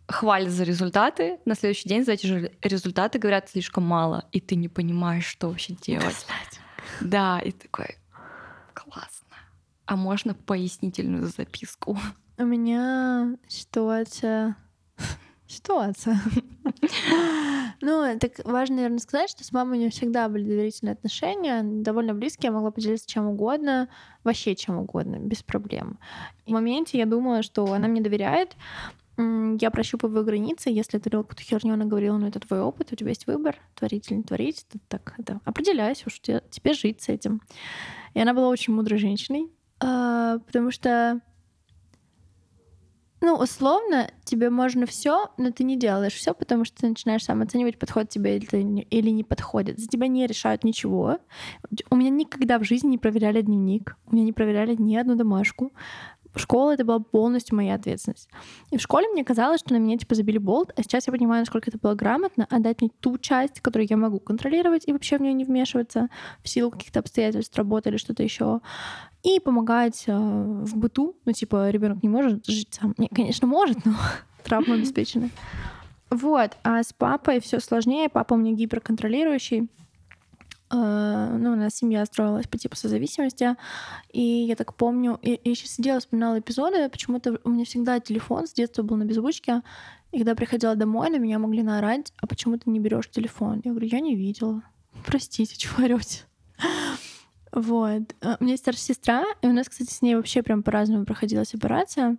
хвалят 0.07 0.49
за 0.49 0.63
результаты, 0.63 1.39
на 1.45 1.55
следующий 1.55 1.89
день 1.89 2.05
за 2.05 2.13
эти 2.13 2.27
же 2.27 2.51
результаты 2.61 3.19
говорят 3.19 3.49
слишком 3.49 3.83
мало, 3.83 4.25
и 4.31 4.39
ты 4.39 4.55
не 4.55 4.69
понимаешь, 4.69 5.25
что 5.25 5.49
вообще 5.49 5.73
делать. 5.73 6.25
Да, 6.99 7.39
и 7.39 7.51
такой, 7.51 7.97
классно. 8.73 9.37
А 9.85 9.95
можно 9.95 10.33
пояснительную 10.33 11.27
записку? 11.27 11.97
У 12.37 12.43
меня 12.43 13.35
ситуация 13.47 14.55
ситуация. 15.51 16.19
Ну, 17.83 18.17
так 18.19 18.33
важно, 18.45 18.75
наверное, 18.75 18.99
сказать, 18.99 19.29
что 19.29 19.43
с 19.43 19.51
мамой 19.51 19.77
у 19.77 19.81
нее 19.81 19.89
всегда 19.89 20.29
были 20.29 20.43
доверительные 20.43 20.93
отношения, 20.93 21.63
довольно 21.63 22.13
близкие, 22.13 22.49
я 22.49 22.51
могла 22.51 22.69
поделиться 22.69 23.07
чем 23.07 23.25
угодно, 23.25 23.89
вообще 24.23 24.55
чем 24.55 24.77
угодно, 24.77 25.15
без 25.15 25.41
проблем. 25.41 25.97
В 26.45 26.51
моменте 26.51 26.99
я 26.99 27.07
думала, 27.07 27.41
что 27.41 27.73
она 27.73 27.87
мне 27.87 28.01
доверяет, 28.01 28.55
я 29.17 29.71
прощупываю 29.71 30.23
границы, 30.23 30.69
если 30.69 30.97
ты 30.99 31.09
какую-то 31.09 31.41
херню 31.41 31.73
она 31.73 31.85
говорила, 31.85 32.17
ну 32.17 32.27
это 32.27 32.39
твой 32.39 32.61
опыт, 32.61 32.91
у 32.91 32.95
тебя 32.95 33.09
есть 33.09 33.27
выбор, 33.27 33.55
творить 33.75 34.09
или 34.09 34.17
не 34.17 34.23
творить, 34.23 34.65
ты 34.69 34.79
так 34.87 35.15
это 35.17 35.41
определяйся, 35.43 36.03
уж 36.07 36.19
тебе, 36.19 36.43
тебе 36.49 36.73
жить 36.73 37.01
с 37.01 37.09
этим. 37.09 37.41
И 38.13 38.19
она 38.19 38.33
была 38.33 38.49
очень 38.49 38.73
мудрой 38.73 38.99
женщиной, 38.99 39.47
а, 39.79 40.39
потому 40.39 40.71
что 40.71 41.19
ну, 43.21 43.35
условно, 43.35 44.09
тебе 44.23 44.49
можно 44.49 44.87
все, 44.87 45.29
но 45.37 45.51
ты 45.51 45.63
не 45.63 45.77
делаешь 45.77 46.13
все, 46.13 46.33
потому 46.33 46.65
что 46.65 46.81
ты 46.81 46.87
начинаешь 46.87 47.23
сам 47.23 47.43
оценивать, 47.43 47.77
подходит 47.77 48.09
тебе 48.09 48.37
или, 48.37 49.09
не 49.09 49.23
подходит. 49.23 49.79
За 49.79 49.87
тебя 49.87 50.07
не 50.07 50.25
решают 50.25 50.63
ничего. 50.63 51.19
У 51.91 51.95
меня 51.95 52.09
никогда 52.09 52.57
в 52.57 52.63
жизни 52.63 52.89
не 52.89 52.97
проверяли 52.97 53.41
дневник, 53.41 53.95
у 54.07 54.15
меня 54.15 54.25
не 54.25 54.33
проверяли 54.33 54.75
ни 54.75 54.95
одну 54.95 55.15
домашку. 55.15 55.71
Школа— 56.35 56.71
это 56.73 56.85
была 56.85 56.99
полностью 56.99 57.57
моя 57.57 57.75
ответственность. 57.75 58.29
И 58.69 58.77
в 58.77 58.81
школе 58.81 59.07
мне 59.09 59.23
казалось, 59.23 59.59
что 59.59 59.73
на 59.73 59.77
меня 59.77 59.97
типа 59.97 60.15
забили 60.15 60.37
болт, 60.37 60.71
а 60.77 60.81
сейчас 60.81 61.05
я 61.05 61.13
понимаю, 61.13 61.41
насколько 61.41 61.69
это 61.69 61.77
было 61.77 61.93
грамотно, 61.93 62.47
отдать 62.49 62.81
мне 62.81 62.89
ту 63.01 63.17
часть, 63.17 63.59
которую 63.59 63.87
я 63.89 63.97
могу 63.97 64.19
контролировать 64.19 64.87
и 64.87 64.93
вообще 64.93 65.17
в 65.17 65.21
нее 65.21 65.33
не 65.33 65.43
вмешиваться 65.43 66.07
в 66.41 66.47
силу 66.47 66.71
каких-то 66.71 66.99
обстоятельств 66.99 67.55
работы 67.57 67.89
или 67.89 67.97
что-то 67.97 68.23
еще 68.23 68.61
и 69.23 69.39
помогать 69.39 70.05
э, 70.07 70.17
в 70.17 70.75
быту. 70.75 71.15
Ну, 71.25 71.31
типа, 71.31 71.69
ребенок 71.69 72.03
не 72.03 72.09
может 72.09 72.45
жить 72.45 72.79
сам. 72.79 72.95
Не, 72.97 73.07
конечно, 73.07 73.47
может, 73.47 73.85
но 73.85 73.93
травма 74.43 74.75
обеспечена. 74.75 75.29
Вот. 76.09 76.57
А 76.63 76.83
с 76.83 76.93
папой 76.93 77.39
все 77.39 77.59
сложнее. 77.59 78.09
Папа 78.09 78.33
у 78.33 78.37
меня 78.37 78.53
гиперконтролирующий. 78.53 79.69
Э, 80.71 81.37
ну, 81.37 81.51
у 81.51 81.55
нас 81.55 81.75
семья 81.75 82.05
строилась 82.05 82.47
по 82.47 82.57
типу 82.57 82.75
созависимости, 82.75 83.55
и 84.11 84.21
я 84.21 84.55
так 84.55 84.73
помню, 84.73 85.19
я, 85.21 85.37
я 85.43 85.55
сейчас 85.55 85.71
сидела, 85.71 85.99
вспоминала 85.99 86.39
эпизоды, 86.39 86.87
почему-то 86.89 87.39
у 87.43 87.49
меня 87.49 87.65
всегда 87.65 87.99
телефон 87.99 88.47
с 88.47 88.53
детства 88.53 88.81
был 88.81 88.95
на 88.95 89.03
беззвучке, 89.03 89.63
и 90.11 90.17
когда 90.17 90.33
приходила 90.33 90.75
домой, 90.75 91.09
на 91.09 91.17
меня 91.17 91.39
могли 91.39 91.61
наорать, 91.61 92.13
а 92.17 92.27
почему 92.27 92.57
ты 92.57 92.69
не 92.69 92.79
берешь 92.79 93.09
телефон? 93.09 93.61
Я 93.65 93.71
говорю, 93.71 93.87
я 93.87 93.99
не 93.99 94.15
видела. 94.15 94.61
Простите, 95.05 95.57
чего 95.57 95.83
орете? 95.83 96.21
Вот. 97.51 98.15
Э, 98.21 98.37
у 98.39 98.43
меня 98.43 98.57
старшая 98.57 98.83
сестра, 98.95 99.23
и 99.41 99.47
у 99.47 99.51
нас, 99.53 99.67
кстати, 99.67 99.91
с 99.91 100.01
ней 100.01 100.15
вообще 100.15 100.41
прям 100.41 100.63
по-разному 100.63 101.05
проходила 101.05 101.45
сепарация, 101.45 102.17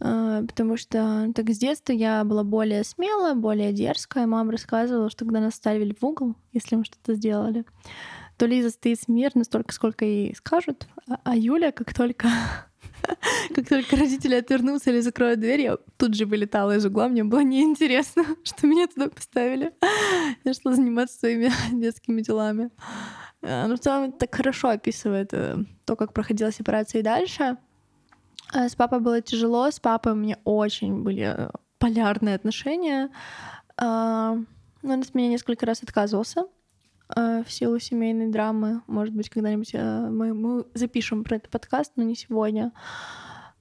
э, 0.00 0.44
потому 0.46 0.76
что 0.76 1.32
так 1.34 1.48
с 1.50 1.58
детства 1.58 1.92
я 1.92 2.24
была 2.24 2.44
более 2.44 2.84
смелая, 2.84 3.34
более 3.34 3.72
дерзкая. 3.72 4.26
Мама 4.26 4.52
рассказывала, 4.52 5.10
что 5.10 5.24
когда 5.24 5.40
нас 5.40 5.54
ставили 5.54 5.96
в 5.98 6.04
угол, 6.04 6.34
если 6.52 6.76
мы 6.76 6.84
что-то 6.84 7.14
сделали, 7.14 7.64
то 8.36 8.46
Лиза 8.46 8.70
стоит 8.70 9.00
смирно 9.00 9.44
столько, 9.44 9.72
сколько 9.72 10.04
ей 10.04 10.34
скажут, 10.34 10.86
а, 11.08 11.18
а 11.24 11.36
Юля, 11.36 11.72
как 11.72 11.94
только 11.94 12.28
как 13.54 13.68
только 13.68 13.96
родители 13.96 14.34
отвернутся 14.34 14.90
или 14.90 15.00
закроют 15.00 15.40
дверь, 15.40 15.60
я 15.62 15.78
тут 15.96 16.14
же 16.14 16.26
вылетала 16.26 16.76
из 16.76 16.84
угла. 16.84 17.08
Мне 17.08 17.24
было 17.24 17.40
неинтересно, 17.40 18.24
что 18.44 18.66
меня 18.66 18.86
туда 18.86 19.08
поставили. 19.08 19.72
Я 20.44 20.54
шла 20.54 20.74
заниматься 20.74 21.18
своими 21.18 21.50
детскими 21.72 22.20
делами. 22.20 22.70
Ну, 23.46 23.76
в 23.76 23.78
целом, 23.78 24.12
так 24.12 24.34
хорошо 24.34 24.68
описывает 24.70 25.32
э, 25.32 25.56
то, 25.84 25.96
как 25.96 26.12
проходила 26.12 26.50
сепарация 26.50 27.00
и 27.00 27.02
дальше. 27.02 27.56
Э, 28.54 28.68
с 28.68 28.74
папой 28.74 29.00
было 29.00 29.20
тяжело, 29.20 29.70
с 29.70 29.78
папой 29.78 30.12
у 30.12 30.16
меня 30.16 30.38
очень 30.44 31.02
были 31.02 31.48
полярные 31.78 32.34
отношения. 32.34 33.10
Он 33.78 34.46
от 34.82 35.14
меня 35.14 35.28
несколько 35.28 35.66
раз 35.66 35.82
отказывался 35.82 36.46
в 37.08 37.44
силу 37.48 37.78
семейной 37.78 38.28
драмы. 38.28 38.80
Может 38.86 39.14
быть, 39.14 39.28
когда-нибудь 39.28 39.74
мы, 39.74 40.32
мы 40.32 40.64
запишем 40.72 41.22
про 41.22 41.36
этот 41.36 41.50
подкаст, 41.50 41.92
но 41.96 42.02
не 42.02 42.14
сегодня. 42.14 42.72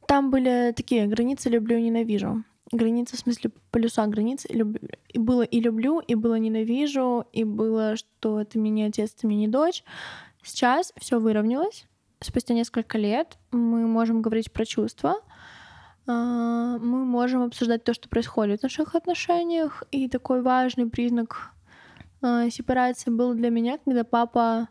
Там 0.08 0.32
были 0.32 0.74
такие 0.76 1.08
границы 1.08 1.50
люблю-ненавижу 1.50 2.44
граница, 2.72 3.16
в 3.16 3.20
смысле 3.20 3.52
полюса 3.72 4.06
границ. 4.08 4.46
И, 4.48 4.54
люб... 4.54 4.78
и 5.10 5.18
было 5.18 5.44
и 5.44 5.60
люблю, 5.60 6.00
и 6.00 6.16
было 6.16 6.36
ненавижу, 6.36 7.26
и 7.32 7.44
было, 7.44 7.96
что 7.96 8.42
это 8.42 8.60
мне 8.60 8.72
не 8.72 8.84
отец, 8.84 9.14
это 9.18 9.28
мне 9.28 9.38
не 9.38 9.48
дочь. 9.48 9.84
Сейчас 10.44 10.94
все 10.98 11.20
выровнялось. 11.20 11.86
Спустя 12.22 12.54
несколько 12.54 12.98
лет 12.98 13.38
мы 13.52 13.88
можем 13.88 14.22
говорить 14.22 14.52
про 14.52 14.66
чувства, 14.66 15.16
а, 16.08 16.78
мы 16.78 17.04
можем 17.04 17.44
обсуждать 17.44 17.84
то, 17.84 17.94
что 17.94 18.10
происходит 18.10 18.60
в 18.60 18.64
наших 18.64 18.96
отношениях. 18.96 19.84
И 19.92 20.08
такой 20.08 20.42
важный 20.42 20.88
признак 20.88 21.52
а, 22.22 22.50
сепарации 22.50 23.10
был 23.10 23.34
для 23.34 23.50
меня, 23.50 23.78
когда 23.80 24.04
папа 24.04 24.70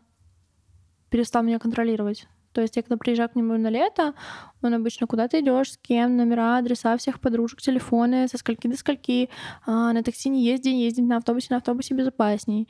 перестал 1.09 1.43
меня 1.43 1.59
контролировать. 1.59 2.27
То 2.55 2.61
есть 2.61 2.77
я 2.77 2.83
когда 2.83 2.95
приезжаю 2.95 3.27
к 3.27 3.35
нему 3.35 3.57
на 3.57 3.67
лето, 3.67 4.13
он 4.61 4.73
обычно 4.73 5.07
куда 5.07 5.27
ты 5.27 5.41
идешь, 5.41 5.73
с 5.73 5.77
кем, 5.77 6.15
номера, 6.15 6.57
адреса 6.57 6.95
всех 6.95 7.19
подружек, 7.19 7.61
телефоны, 7.61 8.29
со 8.29 8.37
скольки 8.37 8.67
до 8.67 8.77
скольки, 8.77 9.29
а, 9.65 9.91
на 9.91 10.01
такси 10.03 10.29
не 10.29 10.41
езди, 10.45 10.69
ездить 10.69 11.05
на 11.05 11.17
автобусе, 11.17 11.47
на 11.49 11.57
автобусе 11.57 11.93
безопасней. 11.95 12.69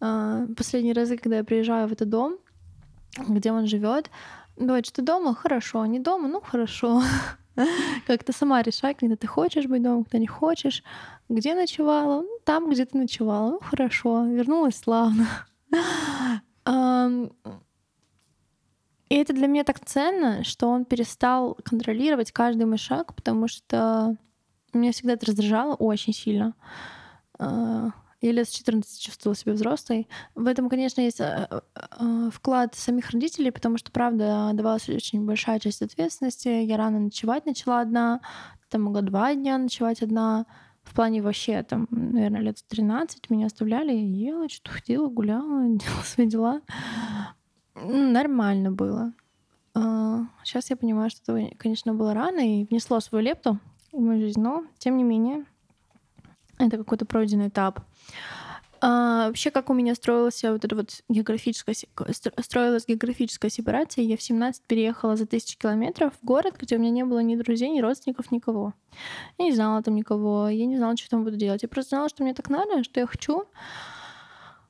А, 0.00 0.46
последние 0.56 0.94
разы, 0.94 1.18
когда 1.18 1.36
я 1.36 1.44
приезжаю 1.44 1.86
в 1.86 1.92
этот 1.92 2.08
дом, 2.08 2.38
где 3.28 3.52
он 3.52 3.66
живет, 3.66 4.10
дочь, 4.56 4.90
ты 4.90 5.02
дома? 5.02 5.34
Хорошо. 5.34 5.84
Не 5.84 6.00
дома? 6.00 6.28
Ну, 6.28 6.40
хорошо. 6.40 7.02
Как 8.06 8.24
то 8.24 8.32
сама 8.32 8.62
решай, 8.62 8.94
когда 8.94 9.16
ты 9.16 9.26
хочешь 9.26 9.66
быть 9.66 9.82
дома, 9.82 10.04
когда 10.04 10.18
не 10.18 10.26
хочешь. 10.26 10.82
Где 11.28 11.54
ночевала? 11.54 12.22
Ну, 12.22 12.38
там, 12.44 12.70
где 12.70 12.86
ты 12.86 12.96
ночевала. 12.96 13.50
Ну, 13.50 13.60
хорошо. 13.60 14.24
Вернулась 14.24 14.78
славно. 14.78 15.26
И 19.08 19.14
это 19.14 19.32
для 19.32 19.46
меня 19.46 19.64
так 19.64 19.80
ценно, 19.84 20.42
что 20.42 20.68
он 20.68 20.84
перестал 20.84 21.56
контролировать 21.64 22.32
каждый 22.32 22.66
мой 22.66 22.78
шаг, 22.78 23.14
потому 23.14 23.46
что 23.48 24.16
меня 24.72 24.92
всегда 24.92 25.12
это 25.14 25.26
раздражало 25.26 25.74
очень 25.74 26.12
сильно. 26.12 26.54
А, 27.38 27.90
я 28.20 28.32
лет 28.32 28.48
с 28.48 28.52
14 28.52 29.00
чувствовала 29.00 29.36
себя 29.36 29.52
взрослой. 29.52 30.08
В 30.34 30.46
этом, 30.46 30.68
конечно, 30.68 31.00
есть 31.00 31.20
э, 31.20 31.48
э, 31.74 32.30
вклад 32.32 32.74
самих 32.74 33.10
родителей, 33.10 33.52
потому 33.52 33.78
что, 33.78 33.92
правда, 33.92 34.50
давалась 34.54 34.88
очень 34.88 35.24
большая 35.24 35.60
часть 35.60 35.82
ответственности. 35.82 36.48
Я 36.48 36.76
рано 36.76 36.98
ночевать 36.98 37.46
начала 37.46 37.80
одна, 37.80 38.20
там 38.70 38.84
могла 38.84 39.02
два 39.02 39.34
дня 39.34 39.58
ночевать 39.58 40.02
одна. 40.02 40.46
В 40.82 40.94
плане 40.94 41.20
вообще, 41.20 41.62
там, 41.62 41.88
наверное, 41.90 42.40
лет 42.40 42.58
13 42.68 43.28
меня 43.28 43.46
оставляли, 43.46 43.92
я 43.92 44.30
ела, 44.30 44.48
что-то 44.48 44.76
ходила, 44.76 45.08
гуляла, 45.08 45.68
делала 45.68 46.02
свои 46.02 46.26
дела. 46.26 46.62
Нормально 47.76 48.70
было. 48.70 49.12
Сейчас 49.74 50.64
а, 50.64 50.68
я 50.70 50.76
понимаю, 50.76 51.10
что 51.10 51.36
это, 51.36 51.54
конечно, 51.56 51.92
было 51.92 52.14
рано 52.14 52.40
и 52.40 52.64
внесло 52.64 52.98
свою 53.00 53.22
лепту 53.22 53.58
в 53.92 54.00
мою 54.00 54.20
жизнь, 54.20 54.40
но 54.40 54.64
тем 54.78 54.96
не 54.96 55.04
менее 55.04 55.44
это 56.58 56.78
какой-то 56.78 57.04
пройденный 57.04 57.48
этап. 57.48 57.80
А, 58.80 59.28
вообще, 59.28 59.50
как 59.50 59.68
у 59.68 59.74
меня 59.74 59.94
строился 59.94 60.52
вот 60.52 60.64
эта 60.64 60.76
вот 60.76 61.02
географическая, 61.08 61.74
строилась 62.40 62.86
географическая 62.86 63.50
сепарация, 63.50 64.04
я 64.04 64.16
в 64.16 64.22
17 64.22 64.62
переехала 64.62 65.16
за 65.16 65.26
тысячи 65.26 65.58
километров 65.58 66.12
в 66.20 66.24
город, 66.24 66.54
где 66.58 66.76
у 66.76 66.78
меня 66.78 66.90
не 66.90 67.04
было 67.04 67.18
ни 67.20 67.36
друзей, 67.36 67.70
ни 67.70 67.80
родственников, 67.80 68.30
никого. 68.30 68.74
Я 69.38 69.46
не 69.46 69.52
знала 69.52 69.82
там 69.82 69.94
никого, 69.94 70.48
я 70.48 70.66
не 70.66 70.76
знала, 70.76 70.96
что 70.96 71.10
там 71.10 71.24
буду 71.24 71.36
делать. 71.36 71.62
Я 71.62 71.68
просто 71.68 71.96
знала, 71.96 72.08
что 72.08 72.22
мне 72.22 72.32
так 72.32 72.48
надо, 72.48 72.82
что 72.84 73.00
я 73.00 73.06
хочу. 73.06 73.44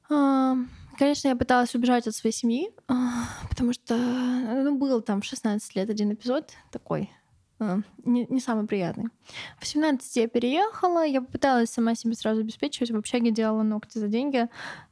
А, 0.08 0.56
Конечно, 0.98 1.28
я 1.28 1.36
пыталась 1.36 1.74
убежать 1.74 2.06
от 2.06 2.14
своей 2.14 2.34
семьи, 2.34 2.70
а, 2.88 3.24
потому 3.50 3.72
что 3.72 3.96
ну, 3.96 4.76
был 4.76 5.02
там 5.02 5.20
в 5.20 5.24
16 5.24 5.76
лет 5.76 5.90
один 5.90 6.12
эпизод 6.12 6.52
такой, 6.70 7.10
а, 7.58 7.80
не, 8.04 8.26
не 8.28 8.40
самый 8.40 8.66
приятный. 8.66 9.10
В 9.58 9.66
17 9.66 10.16
я 10.16 10.28
переехала, 10.28 11.04
я 11.04 11.20
попыталась 11.20 11.70
сама 11.70 11.94
себе 11.94 12.14
сразу 12.14 12.40
обеспечивать, 12.40 12.90
в 12.90 12.96
общаге 12.96 13.30
делала 13.30 13.62
ногти 13.62 13.98
за 13.98 14.08
деньги, 14.08 14.48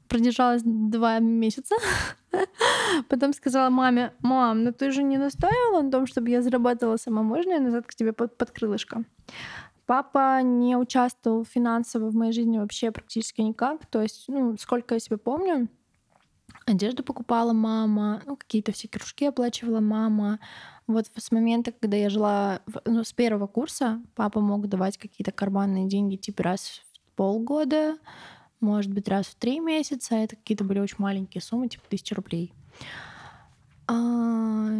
продержалась 0.08 0.62
два 0.64 1.18
месяца. 1.20 1.74
Потом 3.08 3.32
сказала 3.32 3.70
маме, 3.70 4.12
мам, 4.20 4.64
ну 4.64 4.72
ты 4.72 4.90
же 4.90 5.02
не 5.02 5.18
настаивала 5.18 5.82
на 5.82 5.90
том, 5.90 6.06
чтобы 6.06 6.30
я 6.30 6.42
зарабатывала 6.42 6.96
сама, 6.96 7.22
можно 7.22 7.52
я 7.52 7.60
назад 7.60 7.86
к 7.86 7.94
тебе 7.94 8.12
под, 8.12 8.36
под 8.36 8.50
крылышко? 8.50 9.04
Папа 9.86 10.40
не 10.42 10.76
участвовал 10.76 11.44
финансово 11.44 12.08
в 12.08 12.14
моей 12.14 12.32
жизни 12.32 12.58
вообще 12.58 12.90
практически 12.90 13.42
никак. 13.42 13.84
То 13.86 14.00
есть, 14.00 14.24
ну, 14.28 14.56
сколько 14.56 14.94
я 14.94 15.00
себе 15.00 15.18
помню, 15.18 15.68
Одежду 16.66 17.02
покупала 17.02 17.52
мама, 17.52 18.22
ну, 18.24 18.36
какие-то 18.36 18.72
все 18.72 18.88
кружки 18.88 19.26
оплачивала 19.26 19.80
мама. 19.80 20.40
Вот 20.86 21.10
с 21.14 21.30
момента, 21.30 21.72
когда 21.72 21.96
я 21.96 22.08
жила, 22.08 22.60
ну, 22.86 23.04
с 23.04 23.12
первого 23.12 23.46
курса, 23.46 24.00
папа 24.14 24.40
мог 24.40 24.66
давать 24.68 24.96
какие-то 24.96 25.30
карманные 25.30 25.86
деньги 25.86 26.16
типа 26.16 26.42
раз 26.42 26.82
в 27.02 27.16
полгода, 27.16 27.98
может 28.60 28.92
быть, 28.92 29.08
раз 29.08 29.26
в 29.26 29.34
три 29.34 29.60
месяца. 29.60 30.14
Это 30.14 30.36
какие-то 30.36 30.64
были 30.64 30.78
очень 30.78 30.96
маленькие 30.98 31.42
суммы, 31.42 31.68
типа 31.68 31.84
тысяча 31.88 32.14
рублей. 32.14 32.54
А, 33.86 34.70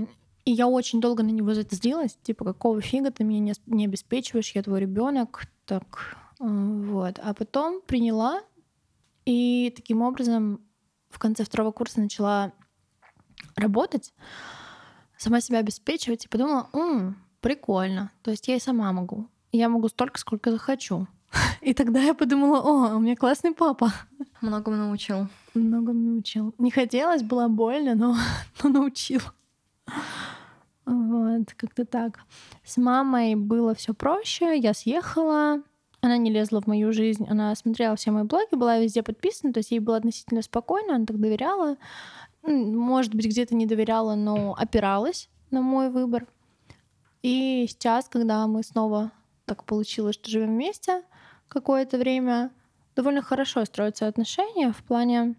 и 0.45 0.51
я 0.51 0.67
очень 0.67 1.01
долго 1.01 1.23
на 1.23 1.31
него 1.31 1.53
за 1.53 1.63
это 1.63 1.77
злилась. 1.77 2.17
Типа, 2.23 2.45
какого 2.45 2.81
фига 2.81 3.11
ты 3.11 3.25
меня 3.25 3.41
не, 3.41 3.53
не 3.67 3.85
обеспечиваешь, 3.85 4.53
я 4.53 4.63
твой 4.63 4.81
ребенок. 4.81 5.47
Так, 5.67 6.17
а, 6.41 6.45
вот. 6.47 7.19
А 7.23 7.35
потом 7.35 7.83
приняла, 7.87 8.43
и 9.27 9.73
таким 9.77 10.03
образом 10.03 10.61
в 11.15 11.19
конце 11.19 11.45
второго 11.45 11.71
курса 11.71 12.01
начала 12.01 12.53
работать, 13.57 14.13
сама 15.17 15.41
себя 15.41 15.59
обеспечивать 15.59 16.25
и 16.25 16.29
подумала, 16.29 16.69
М, 16.73 17.17
прикольно, 17.41 18.11
то 18.23 18.31
есть 18.31 18.49
я 18.49 18.57
и 18.57 18.61
сама 18.61 18.93
могу. 18.93 19.29
Я 19.53 19.69
могу 19.69 19.89
столько, 19.89 20.19
сколько 20.19 20.51
захочу. 20.51 21.07
И 21.61 21.75
тогда 21.75 22.01
я 22.01 22.15
подумала, 22.15 22.61
о, 22.61 22.97
у 22.97 23.01
меня 23.01 23.15
классный 23.17 23.53
папа. 23.53 23.93
Многому 24.41 24.77
научил. 24.77 25.29
Многому 25.55 26.15
научил. 26.15 26.55
Не 26.59 26.71
хотелось, 26.71 27.23
было 27.23 27.49
больно, 27.49 27.95
но, 27.95 28.17
но 28.63 28.71
научил. 28.71 29.21
Вот, 30.87 31.55
как-то 31.57 31.85
так. 31.85 32.19
С 32.65 32.77
мамой 32.77 33.37
было 33.37 33.75
все 33.75 33.95
проще. 33.95 34.59
Я 34.59 34.75
съехала, 34.75 35.63
она 36.05 36.19
не 36.19 36.31
лезла 36.31 36.61
в 36.61 36.67
мою 36.67 36.93
жизнь, 36.93 37.27
она 37.29 37.55
смотрела 37.55 37.97
все 37.97 38.11
мои 38.11 38.25
блоги, 38.25 38.55
была 38.55 38.79
везде 38.79 39.03
подписана, 39.03 39.53
то 39.53 39.59
есть 39.59 39.71
ей 39.71 39.81
было 39.81 39.97
относительно 39.97 40.43
спокойно, 40.43 40.97
она 40.97 41.07
так 41.07 41.19
доверяла. 41.19 41.77
Может 42.43 43.15
быть, 43.15 43.27
где-то 43.27 43.55
не 43.55 43.67
доверяла, 43.67 44.15
но 44.15 44.55
опиралась 44.55 45.31
на 45.51 45.63
мой 45.63 45.89
выбор. 45.89 46.27
И 47.23 47.65
сейчас, 47.69 48.09
когда 48.09 48.47
мы 48.47 48.63
снова 48.63 49.13
так 49.47 49.65
получилось, 49.65 50.17
что 50.17 50.31
живем 50.31 50.49
вместе 50.49 51.03
какое-то 51.49 51.97
время, 51.97 52.51
довольно 52.97 53.23
хорошо 53.23 53.65
строятся 53.65 54.07
отношения 54.07 54.73
в 54.73 54.83
плане, 54.85 55.37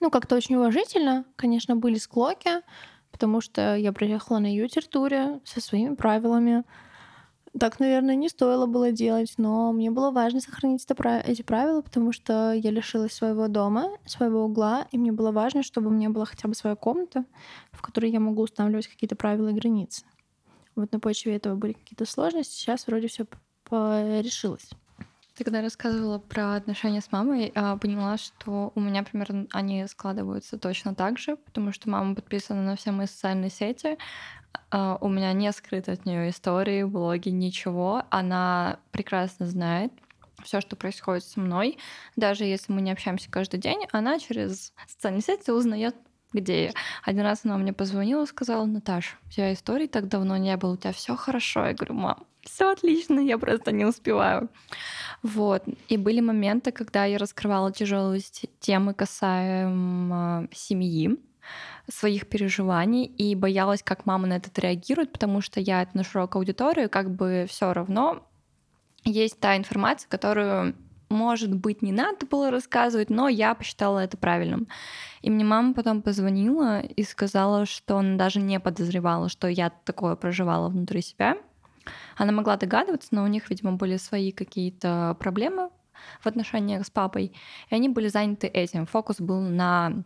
ну, 0.00 0.10
как-то 0.10 0.36
очень 0.36 0.56
уважительно. 0.56 1.24
Конечно, 1.36 1.76
были 1.76 1.98
склоки, 1.98 2.62
потому 3.10 3.40
что 3.42 3.76
я 3.76 3.92
приехала 3.92 4.38
на 4.38 4.54
ютер-туре 4.54 5.40
со 5.44 5.60
своими 5.60 5.94
правилами, 5.94 6.64
Так, 7.58 7.80
наверное, 7.80 8.14
не 8.14 8.28
стоило 8.28 8.66
было 8.66 8.92
делать, 8.92 9.34
но 9.38 9.72
мне 9.72 9.90
было 9.90 10.10
важно 10.10 10.40
сохранить 10.40 10.84
это, 10.84 11.18
эти 11.26 11.42
правила, 11.42 11.80
потому 11.80 12.12
что 12.12 12.52
я 12.52 12.70
лишилась 12.70 13.12
своего 13.12 13.48
дома, 13.48 13.90
своего 14.04 14.44
угла, 14.44 14.86
и 14.92 14.98
мне 14.98 15.12
было 15.12 15.32
важно, 15.32 15.62
чтобы 15.62 15.88
у 15.88 15.90
меня 15.90 16.10
была 16.10 16.26
хотя 16.26 16.46
бы 16.46 16.54
своя 16.54 16.76
комната, 16.76 17.24
в 17.72 17.80
которой 17.80 18.10
я 18.10 18.20
могу 18.20 18.42
устанавливать 18.42 18.86
какие-то 18.86 19.16
правила 19.16 19.48
и 19.48 19.54
границы. 19.54 20.04
Вот 20.76 20.92
на 20.92 21.00
почве 21.00 21.36
этого 21.36 21.56
были 21.56 21.72
какие-то 21.72 22.04
сложности, 22.04 22.54
сейчас 22.54 22.86
вроде 22.86 23.08
все 23.08 23.26
решилось. 23.70 24.70
Ты 25.38 25.44
когда 25.44 25.62
рассказывала 25.62 26.18
про 26.18 26.56
отношения 26.56 27.00
с 27.00 27.12
мамой, 27.12 27.52
а, 27.54 27.76
поняла, 27.76 28.16
что 28.18 28.72
у 28.74 28.80
меня 28.80 29.04
примерно 29.04 29.46
они 29.52 29.86
складываются 29.86 30.58
точно 30.58 30.96
так 30.96 31.16
же, 31.16 31.36
потому 31.36 31.70
что 31.72 31.88
мама 31.88 32.16
подписана 32.16 32.60
на 32.62 32.74
все 32.74 32.90
мои 32.90 33.06
социальные 33.06 33.50
сети. 33.50 33.98
А, 34.72 34.98
у 35.00 35.08
меня 35.08 35.32
не 35.34 35.52
скрыты 35.52 35.92
от 35.92 36.04
нее 36.06 36.30
истории, 36.30 36.82
блоги, 36.82 37.28
ничего. 37.28 38.02
Она 38.10 38.80
прекрасно 38.90 39.46
знает 39.46 39.92
все, 40.42 40.60
что 40.60 40.74
происходит 40.74 41.22
со 41.22 41.38
мной. 41.38 41.78
Даже 42.16 42.42
если 42.42 42.72
мы 42.72 42.80
не 42.80 42.90
общаемся 42.90 43.30
каждый 43.30 43.60
день, 43.60 43.86
она 43.92 44.18
через 44.18 44.72
социальные 44.88 45.22
сети 45.22 45.52
узнает 45.52 45.94
где. 46.32 46.72
Один 47.04 47.22
раз 47.22 47.40
она 47.44 47.56
мне 47.58 47.72
позвонила 47.72 48.24
и 48.24 48.26
сказала, 48.26 48.64
Наташа, 48.64 49.16
у 49.26 49.30
тебя 49.30 49.52
истории 49.52 49.86
так 49.86 50.08
давно 50.08 50.36
не 50.36 50.56
было, 50.56 50.72
у 50.72 50.76
тебя 50.76 50.92
все 50.92 51.16
хорошо. 51.16 51.66
Я 51.66 51.74
говорю, 51.74 51.94
мам, 51.94 52.26
все 52.42 52.70
отлично, 52.72 53.20
я 53.20 53.38
просто 53.38 53.72
не 53.72 53.84
успеваю. 53.84 54.48
Вот. 55.22 55.64
И 55.88 55.96
были 55.96 56.20
моменты, 56.20 56.72
когда 56.72 57.04
я 57.04 57.18
раскрывала 57.18 57.72
тяжелые 57.72 58.22
темы 58.60 58.94
касаемо 58.94 60.48
семьи, 60.52 61.18
своих 61.90 62.28
переживаний 62.28 63.04
и 63.04 63.34
боялась, 63.34 63.82
как 63.82 64.04
мама 64.04 64.26
на 64.26 64.34
это 64.34 64.50
реагирует, 64.60 65.12
потому 65.12 65.40
что 65.40 65.60
я 65.60 65.82
это 65.82 65.96
на 65.96 66.04
широкую 66.04 66.40
аудиторию, 66.40 66.90
как 66.90 67.10
бы 67.10 67.46
все 67.48 67.72
равно 67.72 68.22
есть 69.04 69.40
та 69.40 69.56
информация, 69.56 70.08
которую 70.08 70.74
может 71.08 71.54
быть, 71.54 71.82
не 71.82 71.92
надо 71.92 72.26
было 72.26 72.50
рассказывать, 72.50 73.10
но 73.10 73.28
я 73.28 73.54
посчитала 73.54 74.00
это 74.00 74.16
правильным. 74.16 74.68
И 75.22 75.30
мне 75.30 75.44
мама 75.44 75.74
потом 75.74 76.02
позвонила 76.02 76.80
и 76.80 77.02
сказала, 77.02 77.66
что 77.66 77.98
она 77.98 78.16
даже 78.16 78.40
не 78.40 78.60
подозревала, 78.60 79.28
что 79.28 79.48
я 79.48 79.70
такое 79.70 80.16
проживала 80.16 80.68
внутри 80.68 81.02
себя. 81.02 81.36
Она 82.16 82.32
могла 82.32 82.56
догадываться, 82.56 83.08
но 83.12 83.24
у 83.24 83.26
них, 83.26 83.48
видимо, 83.48 83.72
были 83.72 83.96
свои 83.96 84.32
какие-то 84.32 85.16
проблемы 85.18 85.70
в 86.20 86.26
отношениях 86.26 86.84
с 86.86 86.90
папой, 86.90 87.32
и 87.70 87.74
они 87.74 87.88
были 87.88 88.08
заняты 88.08 88.46
этим. 88.46 88.86
Фокус 88.86 89.20
был 89.20 89.40
на 89.40 90.04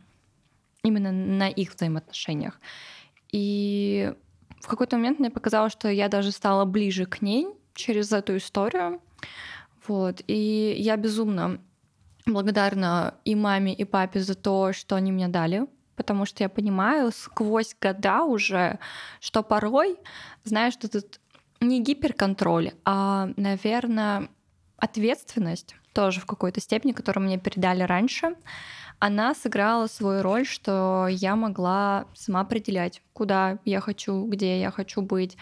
именно 0.82 1.12
на 1.12 1.48
их 1.48 1.74
взаимоотношениях. 1.74 2.60
И 3.30 4.12
в 4.60 4.68
какой-то 4.68 4.96
момент 4.96 5.18
мне 5.18 5.30
показалось, 5.30 5.72
что 5.72 5.88
я 5.88 6.08
даже 6.08 6.32
стала 6.32 6.64
ближе 6.64 7.06
к 7.06 7.22
ней 7.22 7.48
через 7.74 8.12
эту 8.12 8.36
историю. 8.36 9.00
Вот. 9.86 10.22
И 10.26 10.74
я 10.78 10.96
безумно 10.96 11.60
благодарна 12.26 13.14
и 13.24 13.34
маме, 13.34 13.74
и 13.74 13.84
папе 13.84 14.20
за 14.20 14.34
то, 14.34 14.72
что 14.72 14.96
они 14.96 15.12
мне 15.12 15.28
дали, 15.28 15.66
потому 15.96 16.26
что 16.26 16.44
я 16.44 16.48
понимаю 16.48 17.10
сквозь 17.12 17.74
года 17.80 18.22
уже, 18.24 18.78
что 19.20 19.42
порой, 19.42 19.96
знаешь, 20.44 20.74
что 20.74 20.88
тут 20.88 21.20
не 21.60 21.82
гиперконтроль, 21.82 22.72
а, 22.84 23.30
наверное, 23.36 24.28
ответственность 24.76 25.76
тоже 25.92 26.20
в 26.20 26.26
какой-то 26.26 26.60
степени, 26.60 26.92
которую 26.92 27.24
мне 27.24 27.38
передали 27.38 27.82
раньше, 27.82 28.34
она 29.02 29.34
сыграла 29.34 29.88
свою 29.88 30.22
роль, 30.22 30.46
что 30.46 31.08
я 31.10 31.34
могла 31.34 32.06
сама 32.14 32.42
определять, 32.42 33.02
куда 33.12 33.58
я 33.64 33.80
хочу, 33.80 34.26
где 34.26 34.60
я 34.60 34.70
хочу 34.70 35.02
быть. 35.02 35.36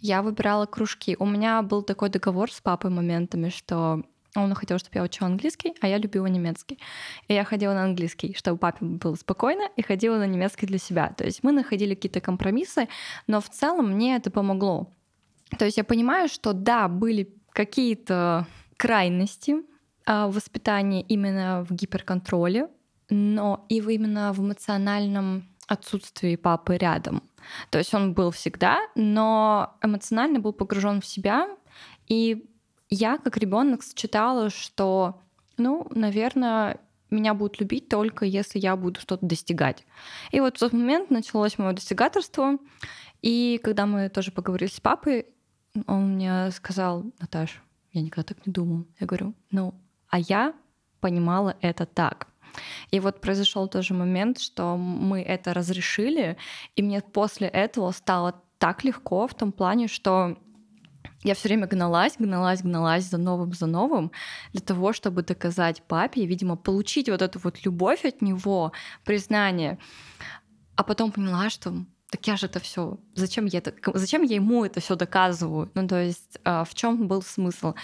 Я 0.00 0.20
выбирала 0.20 0.66
кружки. 0.66 1.14
У 1.20 1.24
меня 1.24 1.62
был 1.62 1.82
такой 1.82 2.08
договор 2.08 2.50
с 2.50 2.60
папой 2.60 2.90
моментами, 2.90 3.50
что 3.50 4.02
он 4.34 4.52
хотел, 4.54 4.80
чтобы 4.80 4.96
я 4.96 5.04
учила 5.04 5.28
английский, 5.28 5.74
а 5.80 5.86
я 5.86 5.98
любила 5.98 6.26
немецкий. 6.26 6.80
И 7.28 7.34
я 7.34 7.44
ходила 7.44 7.72
на 7.72 7.84
английский, 7.84 8.34
чтобы 8.36 8.58
папе 8.58 8.84
было 8.84 9.14
спокойно, 9.14 9.68
и 9.76 9.82
ходила 9.82 10.16
на 10.16 10.26
немецкий 10.26 10.66
для 10.66 10.78
себя. 10.78 11.14
То 11.16 11.22
есть 11.22 11.44
мы 11.44 11.52
находили 11.52 11.94
какие-то 11.94 12.20
компромиссы, 12.20 12.88
но 13.28 13.40
в 13.40 13.48
целом 13.48 13.92
мне 13.92 14.16
это 14.16 14.32
помогло. 14.32 14.90
То 15.56 15.64
есть 15.64 15.76
я 15.76 15.84
понимаю, 15.84 16.28
что 16.28 16.52
да, 16.52 16.88
были 16.88 17.32
какие-то 17.50 18.48
крайности 18.76 19.58
а, 20.04 20.26
в 20.26 20.34
воспитании 20.34 21.06
именно 21.08 21.64
в 21.64 21.72
гиперконтроле, 21.72 22.70
но 23.14 23.64
и 23.68 23.76
именно 23.78 24.32
в 24.32 24.40
эмоциональном 24.40 25.48
отсутствии 25.68 26.36
папы 26.36 26.76
рядом. 26.76 27.22
То 27.70 27.78
есть 27.78 27.94
он 27.94 28.12
был 28.12 28.30
всегда, 28.32 28.80
но 28.94 29.76
эмоционально 29.82 30.40
был 30.40 30.52
погружен 30.52 31.00
в 31.00 31.06
себя. 31.06 31.48
И 32.08 32.50
я, 32.90 33.18
как 33.18 33.36
ребенок, 33.36 33.82
сочетала, 33.82 34.50
что, 34.50 35.20
ну, 35.56 35.86
наверное, 35.94 36.80
меня 37.10 37.34
будут 37.34 37.60
любить 37.60 37.88
только 37.88 38.24
если 38.24 38.58
я 38.58 38.76
буду 38.76 39.00
что-то 39.00 39.24
достигать. 39.24 39.86
И 40.32 40.40
вот 40.40 40.56
в 40.56 40.60
тот 40.60 40.72
момент 40.72 41.10
началось 41.10 41.56
мое 41.56 41.72
достигаторство. 41.72 42.58
И 43.22 43.60
когда 43.62 43.86
мы 43.86 44.08
тоже 44.08 44.32
поговорили 44.32 44.68
с 44.68 44.80
папой, 44.80 45.26
он 45.86 46.14
мне 46.14 46.50
сказал, 46.50 47.04
Наташ, 47.20 47.62
я 47.92 48.02
никогда 48.02 48.34
так 48.34 48.44
не 48.44 48.52
думал. 48.52 48.86
Я 48.98 49.06
говорю, 49.06 49.34
ну, 49.50 49.74
а 50.08 50.18
я 50.18 50.52
понимала 51.00 51.56
это 51.60 51.86
так. 51.86 52.28
И 52.90 53.00
вот 53.00 53.20
произошел 53.20 53.68
тоже 53.68 53.94
момент, 53.94 54.40
что 54.40 54.76
мы 54.76 55.22
это 55.22 55.54
разрешили, 55.54 56.36
и 56.76 56.82
мне 56.82 57.00
после 57.00 57.48
этого 57.48 57.90
стало 57.92 58.42
так 58.58 58.84
легко 58.84 59.26
в 59.26 59.34
том 59.34 59.52
плане, 59.52 59.88
что 59.88 60.36
я 61.24 61.34
все 61.34 61.48
время 61.48 61.66
гналась, 61.66 62.16
гналась, 62.18 62.62
гналась 62.62 63.04
за 63.04 63.18
новым, 63.18 63.52
за 63.52 63.66
новым, 63.66 64.12
для 64.52 64.60
того, 64.60 64.92
чтобы 64.92 65.22
доказать 65.22 65.82
папе, 65.82 66.26
видимо, 66.26 66.56
получить 66.56 67.08
вот 67.08 67.22
эту 67.22 67.38
вот 67.38 67.64
любовь 67.64 68.04
от 68.04 68.22
него, 68.22 68.72
признание. 69.04 69.78
А 70.76 70.82
потом 70.82 71.12
поняла, 71.12 71.50
что 71.50 71.72
так 72.10 72.26
я 72.26 72.36
же 72.36 72.46
это 72.46 72.60
все, 72.60 72.98
зачем 73.14 73.46
я 73.46 73.58
это, 73.58 73.74
зачем 73.94 74.22
я 74.22 74.36
ему 74.36 74.64
это 74.64 74.80
все 74.80 74.94
доказываю? 74.96 75.70
Ну, 75.74 75.88
то 75.88 76.00
есть, 76.00 76.38
а, 76.44 76.64
в 76.64 76.74
чем 76.74 77.08
был 77.08 77.22
смысл? 77.22 77.74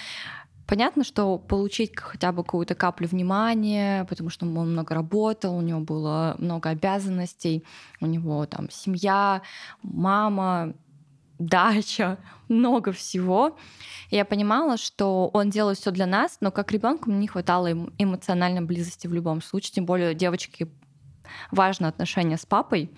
Понятно, 0.71 1.03
что 1.03 1.37
получить 1.37 1.99
хотя 1.99 2.31
бы 2.31 2.45
какую-то 2.45 2.77
каплю 2.77 3.09
внимания, 3.09 4.05
потому 4.05 4.31
что 4.31 4.47
он 4.47 4.53
много 4.53 4.95
работал, 4.95 5.57
у 5.57 5.61
него 5.63 5.81
было 5.81 6.37
много 6.39 6.69
обязанностей, 6.69 7.65
у 8.01 8.07
него 8.07 8.47
там 8.47 8.71
семья, 8.71 9.43
мама, 9.83 10.75
дача, 11.41 12.19
много 12.49 12.93
всего. 12.93 13.59
Я 14.13 14.25
понимала, 14.25 14.77
что 14.77 15.29
он 15.33 15.51
делает 15.51 15.77
все 15.79 15.91
для 15.91 16.07
нас, 16.07 16.39
но 16.41 16.53
как 16.53 16.71
ребенку 16.71 17.11
мне 17.11 17.19
не 17.19 17.27
хватало 17.27 17.73
эмоциональной 17.99 18.61
близости 18.61 19.09
в 19.09 19.13
любом 19.13 19.43
случае. 19.43 19.73
Тем 19.73 19.87
более 19.87 20.15
девочке 20.15 20.69
важно 21.51 21.89
отношение 21.89 22.39
с 22.39 22.47
папой. 22.47 22.93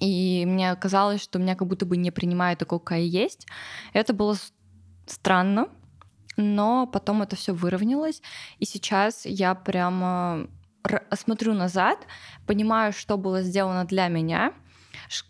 И 0.00 0.44
мне 0.44 0.74
казалось, 0.74 1.22
что 1.22 1.38
меня 1.38 1.54
как 1.54 1.68
будто 1.68 1.86
бы 1.86 1.96
не 1.96 2.10
принимают 2.10 2.58
такой, 2.58 2.80
какая 2.80 3.02
есть. 3.02 3.46
Это 3.92 4.12
было 4.12 4.36
странно, 5.06 5.68
но 6.40 6.86
потом 6.86 7.22
это 7.22 7.36
все 7.36 7.52
выровнялось, 7.52 8.22
и 8.58 8.64
сейчас 8.64 9.26
я 9.26 9.54
прямо 9.54 10.48
смотрю 11.12 11.54
назад, 11.54 12.06
понимаю, 12.46 12.92
что 12.92 13.18
было 13.18 13.42
сделано 13.42 13.84
для 13.84 14.08
меня, 14.08 14.52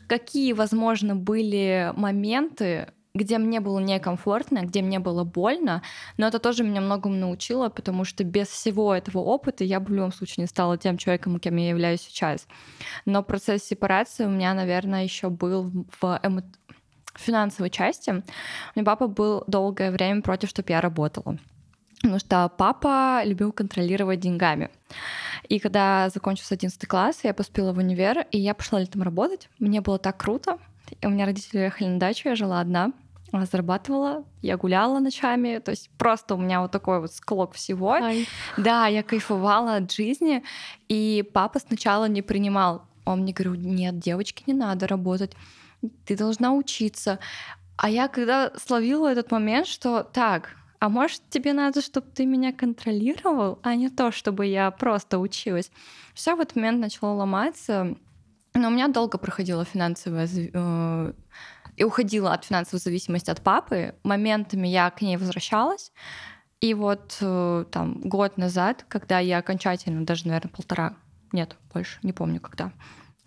какие, 0.07 0.53
возможно, 0.53 1.16
были 1.16 1.92
моменты, 1.96 2.92
где 3.14 3.38
мне 3.38 3.61
было 3.61 3.81
некомфортно, 3.81 4.61
где 4.62 4.83
мне 4.83 5.01
было 5.01 5.25
больно, 5.25 5.83
но 6.16 6.29
это 6.29 6.38
тоже 6.38 6.62
меня 6.62 6.81
многому 6.81 7.16
научило, 7.16 7.68
потому 7.68 8.05
что 8.05 8.23
без 8.23 8.46
всего 8.46 8.94
этого 8.94 9.18
опыта 9.18 9.64
я 9.64 9.81
бы 9.81 9.87
в 9.87 9.94
любом 9.94 10.12
случае 10.12 10.44
не 10.44 10.46
стала 10.46 10.79
тем 10.79 10.96
человеком, 10.96 11.40
кем 11.40 11.57
я 11.57 11.70
являюсь 11.70 12.03
сейчас. 12.03 12.46
Но 13.07 13.25
процесс 13.25 13.64
сепарации 13.64 14.27
у 14.27 14.31
меня, 14.31 14.55
наверное, 14.55 15.03
еще 15.03 15.29
был 15.29 15.70
в 16.01 16.20
эмо 16.23 16.44
финансовой 17.14 17.70
части, 17.70 18.11
у 18.11 18.14
меня 18.75 18.85
папа 18.85 19.07
был 19.07 19.44
долгое 19.46 19.90
время 19.90 20.23
против, 20.23 20.49
чтобы 20.49 20.70
я 20.70 20.81
работала. 20.81 21.38
Потому 22.01 22.18
что 22.18 22.51
папа 22.57 23.23
любил 23.25 23.53
контролировать 23.53 24.20
деньгами. 24.20 24.70
И 25.49 25.59
когда 25.59 26.09
закончился 26.09 26.55
11 26.55 26.87
класс, 26.87 27.20
я 27.25 27.35
поступила 27.35 27.73
в 27.73 27.79
универ, 27.79 28.27
и 28.31 28.38
я 28.38 28.55
пошла 28.55 28.81
летом 28.81 29.03
работать. 29.03 29.51
Мне 29.59 29.81
было 29.83 29.99
так 29.99 30.16
круто. 30.16 30.59
У 31.03 31.09
меня 31.11 31.27
родители 31.27 31.59
уехали 31.59 31.88
на 31.88 31.99
дачу, 31.99 32.29
я 32.29 32.37
жила 32.37 32.61
одна, 32.61 32.92
зарабатывала, 33.33 34.25
я 34.42 34.57
гуляла 34.57 34.99
ночами, 34.99 35.59
то 35.59 35.70
есть 35.70 35.90
просто 35.99 36.35
у 36.35 36.38
меня 36.38 36.62
вот 36.62 36.73
такой 36.73 37.01
вот 37.01 37.12
склок 37.12 37.55
всего. 37.55 37.92
Ай. 37.92 38.27
Да, 38.57 38.87
я 38.87 39.03
кайфовала 39.03 39.77
от 39.77 39.92
жизни, 39.92 40.42
и 40.88 41.29
папа 41.35 41.59
сначала 41.61 42.07
не 42.07 42.23
принимал. 42.23 42.83
Он 43.05 43.20
мне 43.20 43.33
говорил, 43.33 43.55
нет, 43.55 43.99
девочки, 43.99 44.44
не 44.46 44.55
надо 44.55 44.87
работать 44.87 45.33
ты 46.05 46.16
должна 46.16 46.53
учиться. 46.53 47.19
А 47.77 47.88
я 47.88 48.09
когда 48.09 48.53
словила 48.57 49.11
этот 49.11 49.31
момент, 49.31 49.66
что 49.66 50.03
так, 50.03 50.57
а 50.81 50.88
может 50.88 51.23
тебе 51.29 51.53
надо, 51.53 51.83
чтобы 51.83 52.07
ты 52.14 52.25
меня 52.25 52.53
контролировал, 52.53 53.59
а 53.62 53.75
не 53.75 53.90
то, 53.90 54.11
чтобы 54.11 54.47
я 54.47 54.71
просто 54.71 55.19
училась. 55.19 55.71
Все 56.14 56.35
в 56.35 56.40
этот 56.40 56.57
момент 56.57 56.81
начало 56.81 57.12
ломаться. 57.12 57.97
Но 58.55 58.69
у 58.69 58.71
меня 58.71 58.88
долго 58.88 59.19
проходила 59.19 59.64
финансовая 59.64 60.29
э, 60.33 61.12
и 61.77 61.85
уходила 61.85 62.33
от 62.33 62.45
финансовой 62.45 62.81
зависимости 62.81 63.31
от 63.31 63.43
папы. 63.43 63.95
Моментами 64.03 64.69
я 64.69 64.90
к 64.90 65.03
ней 65.03 65.16
возвращалась. 65.16 65.93
И 66.61 66.75
вот 66.75 67.16
э, 67.21 67.64
там 67.71 68.01
год 68.01 68.37
назад, 68.38 68.85
когда 68.88 69.19
я 69.19 69.38
окончательно, 69.38 70.05
даже, 70.05 70.27
наверное, 70.27 70.51
полтора, 70.51 70.97
нет, 71.33 71.57
больше, 71.73 71.99
не 72.03 72.12
помню 72.12 72.40
когда. 72.40 72.73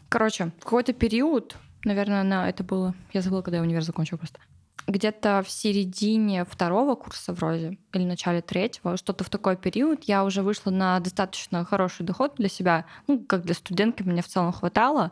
Короче, 0.10 0.52
какой-то 0.60 0.94
период, 0.94 1.56
наверное, 1.86 2.24
на 2.24 2.50
это 2.50 2.63
было, 2.63 2.93
я 3.13 3.22
забыла, 3.22 3.41
когда 3.41 3.58
я 3.58 3.63
универ 3.63 3.84
закончила 3.84 4.17
просто. 4.17 4.39
Где-то 4.86 5.43
в 5.46 5.50
середине 5.50 6.43
второго 6.43 6.96
курса 6.96 7.32
вроде, 7.32 7.78
или 7.93 8.04
начале 8.04 8.41
третьего, 8.41 8.98
что-то 8.98 9.24
в 9.24 9.30
такой 9.30 9.56
период, 9.56 10.04
я 10.04 10.26
уже 10.26 10.41
вышла 10.41 10.72
на 10.72 11.00
достаточно 11.00 11.63
хороший 11.63 12.06
доход 12.06 12.36
для 12.36 12.50
себя, 12.50 12.86
ну, 13.08 13.19
как 13.19 13.43
для 13.43 13.54
студентки, 13.54 14.04
мне 14.04 14.22
в 14.22 14.28
целом 14.28 14.52
хватало. 14.52 15.12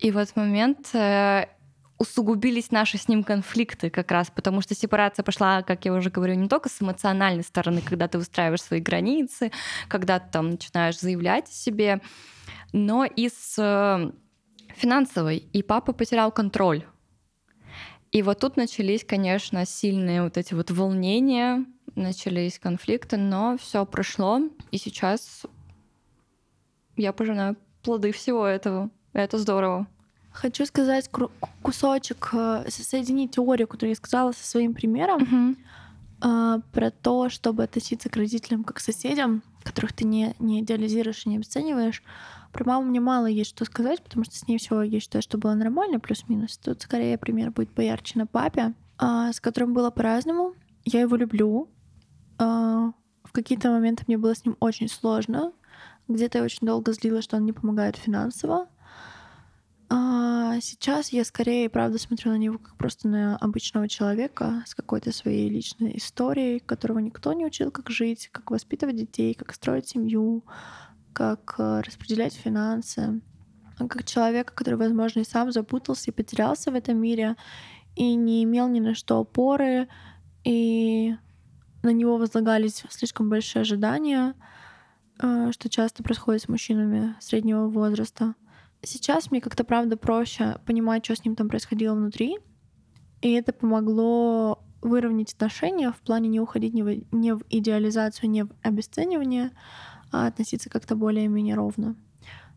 И 0.00 0.10
в 0.10 0.18
этот 0.18 0.36
момент 0.36 0.94
э, 0.94 1.46
усугубились 1.98 2.70
наши 2.70 2.98
с 2.98 3.08
ним 3.08 3.24
конфликты 3.24 3.88
как 3.88 4.10
раз, 4.10 4.30
потому 4.30 4.60
что 4.60 4.74
сепарация 4.74 5.22
пошла, 5.22 5.62
как 5.62 5.84
я 5.84 5.94
уже 5.94 6.10
говорю, 6.10 6.34
не 6.34 6.48
только 6.48 6.68
с 6.68 6.82
эмоциональной 6.82 7.44
стороны, 7.44 7.80
когда 7.80 8.08
ты 8.08 8.18
выстраиваешь 8.18 8.62
свои 8.62 8.80
границы, 8.80 9.52
когда 9.88 10.18
ты 10.18 10.30
там 10.30 10.50
начинаешь 10.50 10.98
заявлять 10.98 11.48
о 11.48 11.52
себе, 11.52 12.00
но 12.72 13.04
и 13.04 13.28
с 13.28 14.12
финансовой. 14.76 15.38
И 15.52 15.62
папа 15.62 15.92
потерял 15.92 16.30
контроль. 16.32 16.84
И 18.12 18.22
вот 18.22 18.38
тут 18.38 18.56
начались, 18.56 19.04
конечно, 19.04 19.66
сильные 19.66 20.22
вот 20.22 20.36
эти 20.36 20.54
вот 20.54 20.70
волнения, 20.70 21.64
начались 21.96 22.58
конфликты, 22.58 23.16
но 23.16 23.56
все 23.58 23.84
прошло, 23.84 24.40
и 24.70 24.78
сейчас 24.78 25.42
я 26.96 27.12
пожинаю 27.12 27.56
плоды 27.82 28.12
всего 28.12 28.46
этого. 28.46 28.90
Это 29.12 29.38
здорово. 29.38 29.88
Хочу 30.30 30.66
сказать 30.66 31.10
кусочек, 31.62 32.30
э, 32.32 32.66
соединить 32.68 33.32
теорию, 33.32 33.68
которую 33.68 33.90
я 33.90 33.96
сказала 33.96 34.32
со 34.32 34.44
своим 34.44 34.74
примером, 34.74 35.22
угу. 35.22 35.56
Про 36.72 36.90
то, 36.90 37.28
чтобы 37.28 37.64
относиться 37.64 38.08
к 38.08 38.16
родителям 38.16 38.64
как 38.64 38.76
к 38.76 38.80
соседям, 38.80 39.42
которых 39.62 39.92
ты 39.92 40.04
не, 40.04 40.34
не 40.38 40.60
идеализируешь 40.60 41.26
и 41.26 41.28
не 41.28 41.36
обесцениваешь. 41.36 42.02
Про 42.52 42.64
маму 42.64 42.86
мне 42.86 43.00
мало 43.00 43.26
есть 43.26 43.50
что 43.50 43.64
сказать, 43.64 44.02
потому 44.02 44.24
что 44.24 44.36
с 44.36 44.46
ней 44.46 44.58
все, 44.58 44.80
я 44.82 45.00
считаю, 45.00 45.22
что 45.22 45.38
было 45.38 45.54
нормально, 45.54 46.00
плюс-минус. 46.00 46.56
Тут 46.56 46.82
скорее 46.82 47.18
пример 47.18 47.50
будет 47.50 47.70
поярче 47.74 48.18
на 48.18 48.26
папе, 48.26 48.74
а, 48.96 49.32
с 49.32 49.40
которым 49.40 49.74
было 49.74 49.90
по-разному. 49.90 50.54
Я 50.84 51.00
его 51.00 51.16
люблю. 51.16 51.68
А, 52.38 52.92
в 53.24 53.32
какие-то 53.32 53.70
моменты 53.70 54.04
мне 54.06 54.16
было 54.16 54.34
с 54.34 54.44
ним 54.44 54.56
очень 54.60 54.88
сложно. 54.88 55.52
Где-то 56.06 56.38
я 56.38 56.44
очень 56.44 56.66
долго 56.66 56.92
злилась, 56.92 57.24
что 57.24 57.36
он 57.36 57.44
не 57.44 57.52
помогает 57.52 57.96
финансово. 57.96 58.68
А 59.90 60.60
сейчас 60.60 61.10
я 61.10 61.24
скорее, 61.24 61.68
правда, 61.68 61.98
смотрю 61.98 62.32
на 62.32 62.38
него 62.38 62.58
как 62.58 62.76
просто 62.76 63.08
на 63.08 63.36
обычного 63.36 63.88
человека 63.88 64.62
с 64.66 64.74
какой-то 64.74 65.12
своей 65.12 65.48
личной 65.48 65.96
историей, 65.98 66.60
которого 66.60 66.98
никто 66.98 67.32
не 67.32 67.44
учил, 67.44 67.70
как 67.70 67.90
жить, 67.90 68.28
как 68.32 68.50
воспитывать 68.50 68.96
детей, 68.96 69.34
как 69.34 69.52
строить 69.52 69.88
семью, 69.88 70.44
как 71.12 71.54
э, 71.58 71.80
распределять 71.80 72.34
финансы. 72.34 73.20
Как 73.78 74.04
человека, 74.04 74.54
который, 74.54 74.76
возможно, 74.76 75.20
и 75.20 75.24
сам 75.24 75.50
запутался 75.50 76.10
и 76.10 76.14
потерялся 76.14 76.70
в 76.70 76.74
этом 76.74 76.96
мире, 76.96 77.36
и 77.96 78.14
не 78.14 78.44
имел 78.44 78.68
ни 78.68 78.80
на 78.80 78.94
что 78.94 79.18
опоры, 79.18 79.88
и 80.44 81.14
на 81.82 81.90
него 81.90 82.16
возлагались 82.16 82.84
слишком 82.90 83.28
большие 83.28 83.62
ожидания, 83.62 84.34
э, 85.20 85.50
что 85.52 85.68
часто 85.68 86.02
происходит 86.02 86.42
с 86.42 86.48
мужчинами 86.48 87.14
среднего 87.20 87.68
возраста. 87.68 88.34
Сейчас 88.84 89.30
мне 89.30 89.40
как-то, 89.40 89.64
правда, 89.64 89.96
проще 89.96 90.58
понимать, 90.66 91.04
что 91.04 91.16
с 91.16 91.24
ним 91.24 91.36
там 91.36 91.48
происходило 91.48 91.94
внутри. 91.94 92.38
И 93.20 93.32
это 93.32 93.52
помогло 93.52 94.62
выровнять 94.82 95.32
отношения 95.32 95.90
в 95.90 96.00
плане 96.00 96.28
не 96.28 96.40
уходить 96.40 96.74
не 96.74 96.82
в, 96.82 97.12
не 97.12 97.34
в 97.34 97.42
идеализацию, 97.48 98.28
не 98.30 98.44
в 98.44 98.50
обесценивание, 98.62 99.50
а 100.12 100.26
относиться 100.26 100.68
как-то 100.68 100.94
более-менее 100.94 101.54
ровно. 101.54 101.96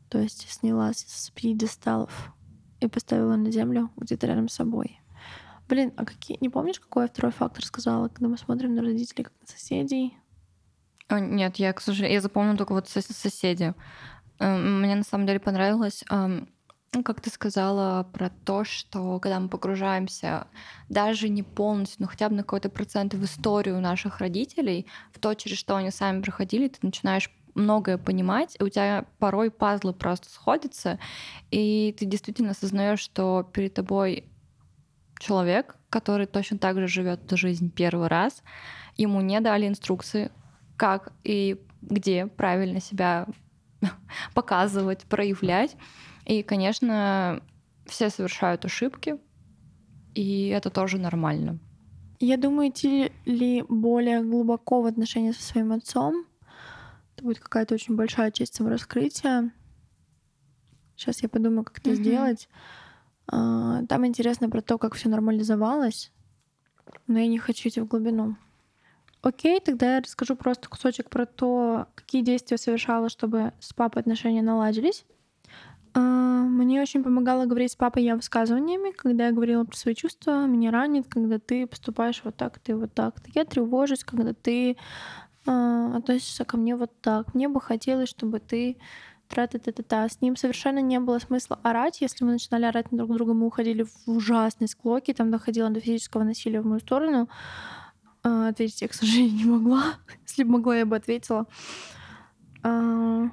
То 0.09 0.19
есть 0.19 0.49
снялась 0.49 1.05
с 1.07 1.29
пьедесталов 1.31 2.33
и 2.79 2.87
поставила 2.87 3.35
на 3.35 3.51
землю 3.51 3.89
где-то 3.95 4.27
рядом 4.27 4.49
с 4.49 4.55
собой. 4.55 4.99
Блин, 5.67 5.93
а 5.97 6.05
какие... 6.05 6.37
Не 6.39 6.49
помнишь, 6.49 6.79
какой 6.79 7.03
я 7.03 7.07
второй 7.09 7.31
фактор 7.31 7.65
сказала, 7.65 8.07
когда 8.07 8.27
мы 8.27 8.37
смотрим 8.37 8.75
на 8.75 8.81
родителей 8.81 9.23
как 9.23 9.33
на 9.41 9.47
соседей? 9.47 10.17
О, 11.09 11.19
нет, 11.19 11.57
я, 11.57 11.73
к 11.73 11.81
сожалению, 11.81 12.15
я 12.15 12.21
запомнила 12.21 12.57
только 12.57 12.73
вот 12.73 12.87
соседи. 12.87 13.73
Эм, 14.39 14.81
мне 14.81 14.95
на 14.95 15.03
самом 15.03 15.25
деле 15.25 15.39
понравилось, 15.39 16.03
ну, 16.93 17.03
как 17.03 17.21
ты 17.21 17.29
сказала 17.29 18.03
про 18.13 18.29
то, 18.29 18.63
что 18.63 19.19
когда 19.19 19.39
мы 19.39 19.49
погружаемся 19.49 20.47
даже 20.89 21.29
не 21.29 21.43
полностью, 21.43 21.97
но 21.99 22.07
хотя 22.07 22.29
бы 22.29 22.35
на 22.35 22.43
какой-то 22.43 22.69
процент 22.69 23.13
в 23.13 23.23
историю 23.23 23.79
наших 23.81 24.19
родителей, 24.19 24.87
в 25.13 25.19
то, 25.19 25.33
через 25.33 25.57
что 25.57 25.75
они 25.75 25.91
сами 25.91 26.21
проходили, 26.21 26.69
ты 26.69 26.79
начинаешь 26.81 27.29
многое 27.55 27.97
понимать, 27.97 28.55
и 28.59 28.63
у 28.63 28.69
тебя 28.69 29.05
порой 29.19 29.51
пазлы 29.51 29.93
просто 29.93 30.29
сходятся, 30.29 30.99
и 31.51 31.93
ты 31.97 32.05
действительно 32.05 32.51
осознаешь, 32.51 32.99
что 32.99 33.43
перед 33.51 33.73
тобой 33.73 34.25
человек, 35.19 35.75
который 35.89 36.27
точно 36.27 36.57
так 36.57 36.77
же 36.77 36.87
живет 36.87 37.25
эту 37.25 37.35
жизнь 37.35 37.71
первый 37.71 38.07
раз, 38.07 38.43
ему 38.95 39.21
не 39.21 39.39
дали 39.41 39.67
инструкции, 39.67 40.31
как 40.77 41.11
и 41.23 41.59
где 41.81 42.27
правильно 42.27 42.79
себя 42.79 43.27
показывать, 44.33 45.05
проявлять. 45.05 45.75
И, 46.25 46.43
конечно, 46.43 47.41
все 47.85 48.09
совершают 48.09 48.65
ошибки, 48.65 49.17
и 50.13 50.47
это 50.47 50.69
тоже 50.69 50.97
нормально. 50.97 51.59
Я 52.19 52.37
думаю, 52.37 52.69
идти 52.69 53.11
ли 53.25 53.63
более 53.69 54.23
глубоко 54.23 54.81
в 54.81 54.85
отношения 54.87 55.33
со 55.33 55.43
своим 55.43 55.71
отцом, 55.71 56.25
это 57.15 57.23
будет 57.23 57.39
какая-то 57.39 57.75
очень 57.75 57.95
большая 57.95 58.31
часть 58.31 58.55
самораскрытия. 58.55 59.51
Сейчас 60.95 61.21
я 61.21 61.29
подумаю, 61.29 61.63
как 61.63 61.77
это 61.79 61.91
mm-hmm. 61.91 61.95
сделать. 61.95 62.49
А, 63.27 63.85
там 63.85 64.05
интересно 64.05 64.49
про 64.49 64.61
то, 64.61 64.77
как 64.77 64.95
все 64.95 65.09
нормализовалось, 65.09 66.11
но 67.05 67.19
я 67.19 67.27
не 67.27 67.37
хочу 67.37 67.69
идти 67.69 67.81
в 67.81 67.87
глубину. 67.87 68.35
Окей, 69.21 69.59
тогда 69.59 69.95
я 69.95 70.01
расскажу 70.01 70.35
просто 70.35 70.69
кусочек 70.69 71.09
про 71.09 71.25
то, 71.25 71.87
какие 71.95 72.21
действия 72.21 72.57
совершала, 72.57 73.09
чтобы 73.09 73.53
с 73.59 73.73
папой 73.73 74.01
отношения 74.01 74.41
наладились. 74.41 75.05
А, 75.93 75.99
мне 75.99 76.81
очень 76.81 77.03
помогало 77.03 77.45
говорить 77.45 77.71
с 77.71 77.75
папой 77.75 78.03
я 78.03 78.15
высказываниями, 78.15 78.91
когда 78.91 79.27
я 79.27 79.31
говорила 79.31 79.63
про 79.63 79.75
свои 79.75 79.95
чувства, 79.95 80.45
меня 80.45 80.71
ранит, 80.71 81.07
когда 81.07 81.39
ты 81.39 81.65
поступаешь 81.65 82.21
вот 82.23 82.35
так, 82.35 82.59
ты 82.59 82.75
вот 82.75 82.93
так. 82.93 83.15
Я 83.33 83.45
тревожусь, 83.45 84.03
когда 84.03 84.33
ты 84.33 84.77
э, 85.47 85.91
относишься 85.95 86.45
ко 86.45 86.57
мне 86.57 86.75
вот 86.75 86.91
так. 87.01 87.33
Мне 87.33 87.47
бы 87.49 87.59
хотелось, 87.59 88.09
чтобы 88.09 88.39
ты 88.39 88.77
трата 89.27 89.59
та 89.59 89.71
та 89.71 89.83
та 89.83 90.09
С 90.09 90.21
ним 90.21 90.35
совершенно 90.35 90.79
не 90.79 90.99
было 90.99 91.19
смысла 91.19 91.59
орать. 91.63 92.01
Если 92.01 92.23
мы 92.23 92.33
начинали 92.33 92.65
орать 92.65 92.87
друг 92.91 93.11
друга, 93.13 93.33
мы 93.33 93.47
уходили 93.47 93.83
в 93.83 94.07
ужасные 94.07 94.67
склоки, 94.67 95.13
там 95.13 95.31
доходило 95.31 95.69
до 95.69 95.79
физического 95.79 96.23
насилия 96.23 96.61
в 96.61 96.65
мою 96.65 96.79
сторону. 96.79 97.27
А, 98.27 98.49
ответить 98.49 98.81
я, 98.81 98.87
к 98.89 98.93
сожалению, 98.93 99.35
не 99.37 99.45
могла. 99.45 99.95
Если 100.23 100.43
бы 100.43 100.51
могла, 100.51 100.77
я 100.77 100.85
бы 100.85 100.95
ответила. 100.95 101.47
А, 102.63 103.29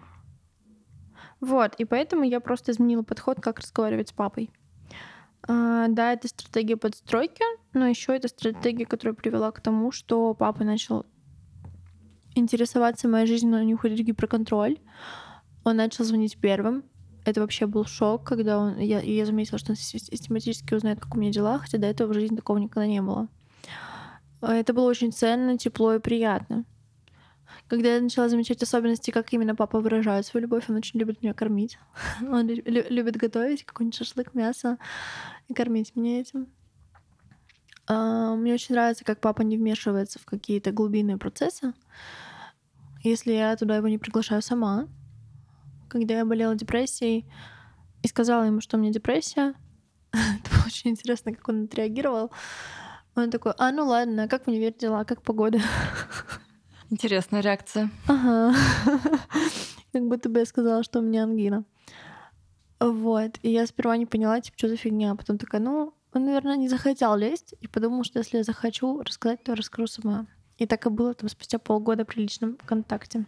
вот, 1.40 1.74
и 1.78 1.84
поэтому 1.84 2.22
я 2.22 2.40
просто 2.40 2.72
изменила 2.72 3.02
подход, 3.02 3.40
как 3.40 3.58
разговаривать 3.58 4.10
с 4.10 4.12
папой. 4.12 4.50
А, 5.46 5.88
да, 5.88 6.12
это 6.12 6.28
стратегия 6.28 6.76
подстройки, 6.76 7.42
но 7.72 7.86
еще 7.86 8.14
это 8.14 8.28
стратегия, 8.28 8.86
которая 8.86 9.14
привела 9.14 9.50
к 9.50 9.60
тому, 9.60 9.90
что 9.90 10.32
папа 10.34 10.62
начал 10.62 11.04
интересоваться 12.36 13.08
моей 13.08 13.26
жизнью, 13.26 13.52
но 13.52 13.62
не 13.62 13.74
уходить 13.74 14.00
в 14.00 14.04
гиперконтроль. 14.04 14.78
Он 15.64 15.76
начал 15.76 16.04
звонить 16.04 16.38
первым. 16.38 16.84
Это 17.24 17.40
вообще 17.40 17.66
был 17.66 17.84
шок, 17.84 18.24
когда 18.24 18.58
он... 18.58 18.78
Я, 18.78 19.00
я 19.00 19.26
заметила, 19.26 19.58
что 19.58 19.72
он 19.72 19.76
систематически 19.76 20.74
узнает, 20.74 21.00
как 21.00 21.14
у 21.14 21.18
меня 21.18 21.32
дела, 21.32 21.58
хотя 21.58 21.78
до 21.78 21.86
этого 21.86 22.12
в 22.12 22.14
жизни 22.14 22.36
такого 22.36 22.58
никогда 22.58 22.86
не 22.86 23.00
было. 23.00 23.28
А, 23.68 23.93
это 24.52 24.72
было 24.72 24.88
очень 24.88 25.12
ценно, 25.12 25.56
тепло 25.56 25.94
и 25.94 25.98
приятно. 25.98 26.64
Когда 27.68 27.94
я 27.94 28.00
начала 28.00 28.28
замечать 28.28 28.62
особенности, 28.62 29.10
как 29.10 29.32
именно 29.32 29.54
папа 29.54 29.80
выражает 29.80 30.26
свою 30.26 30.42
любовь, 30.42 30.64
он 30.68 30.76
очень 30.76 31.00
любит 31.00 31.22
меня 31.22 31.32
кормить. 31.32 31.78
Он 32.20 32.46
любит 32.46 33.16
готовить 33.16 33.64
какой-нибудь 33.64 33.96
шашлык, 33.96 34.34
мясо 34.34 34.78
и 35.48 35.54
кормить 35.54 35.96
меня 35.96 36.20
этим. 36.20 36.48
А, 37.86 38.34
мне 38.34 38.54
очень 38.54 38.74
нравится, 38.74 39.04
как 39.04 39.20
папа 39.20 39.42
не 39.42 39.56
вмешивается 39.56 40.18
в 40.18 40.24
какие-то 40.24 40.72
глубинные 40.72 41.16
процессы. 41.16 41.72
Если 43.02 43.32
я 43.32 43.56
туда 43.56 43.76
его 43.76 43.88
не 43.88 43.98
приглашаю 43.98 44.42
сама. 44.42 44.88
Когда 45.88 46.14
я 46.14 46.24
болела 46.24 46.54
депрессией 46.54 47.26
и 48.02 48.08
сказала 48.08 48.44
ему, 48.44 48.60
что 48.60 48.76
у 48.76 48.80
меня 48.80 48.92
депрессия, 48.92 49.54
это 50.12 50.50
было 50.50 50.66
очень 50.66 50.90
интересно, 50.90 51.32
как 51.32 51.48
он 51.48 51.64
отреагировал. 51.64 52.30
Он 53.16 53.30
такой, 53.30 53.52
а 53.58 53.70
ну 53.70 53.86
ладно, 53.86 54.28
как 54.28 54.44
в 54.44 54.48
универ 54.48 54.72
дела, 54.72 55.04
как 55.04 55.22
погода? 55.22 55.60
Интересная 56.90 57.40
реакция. 57.40 57.90
Ага. 58.08 58.54
Как 59.92 60.08
будто 60.08 60.28
бы 60.28 60.40
я 60.40 60.46
сказала, 60.46 60.82
что 60.82 60.98
у 60.98 61.02
меня 61.02 61.22
ангина. 61.22 61.64
Вот. 62.80 63.38
И 63.42 63.50
я 63.50 63.66
сперва 63.66 63.96
не 63.96 64.06
поняла, 64.06 64.40
типа, 64.40 64.58
что 64.58 64.68
за 64.68 64.76
фигня. 64.76 65.12
А 65.12 65.14
потом 65.14 65.38
такая, 65.38 65.60
ну, 65.60 65.94
он, 66.12 66.24
наверное, 66.24 66.56
не 66.56 66.68
захотел 66.68 67.16
лезть 67.16 67.54
и 67.60 67.68
подумал, 67.68 68.04
что 68.04 68.18
если 68.18 68.38
я 68.38 68.42
захочу 68.44 69.00
рассказать, 69.02 69.42
то 69.44 69.54
расскажу 69.54 69.86
сама. 69.86 70.26
И 70.58 70.66
так 70.66 70.86
и 70.86 70.90
было 70.90 71.14
там 71.14 71.28
спустя 71.28 71.58
полгода 71.58 72.04
при 72.04 72.22
личном 72.22 72.58
контакте. 72.64 73.24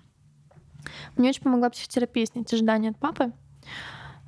Мне 1.16 1.30
очень 1.30 1.42
помогла 1.42 1.70
психотерапия 1.70 2.26
снять 2.26 2.52
ожидания 2.52 2.90
от 2.90 2.98
папы. 2.98 3.32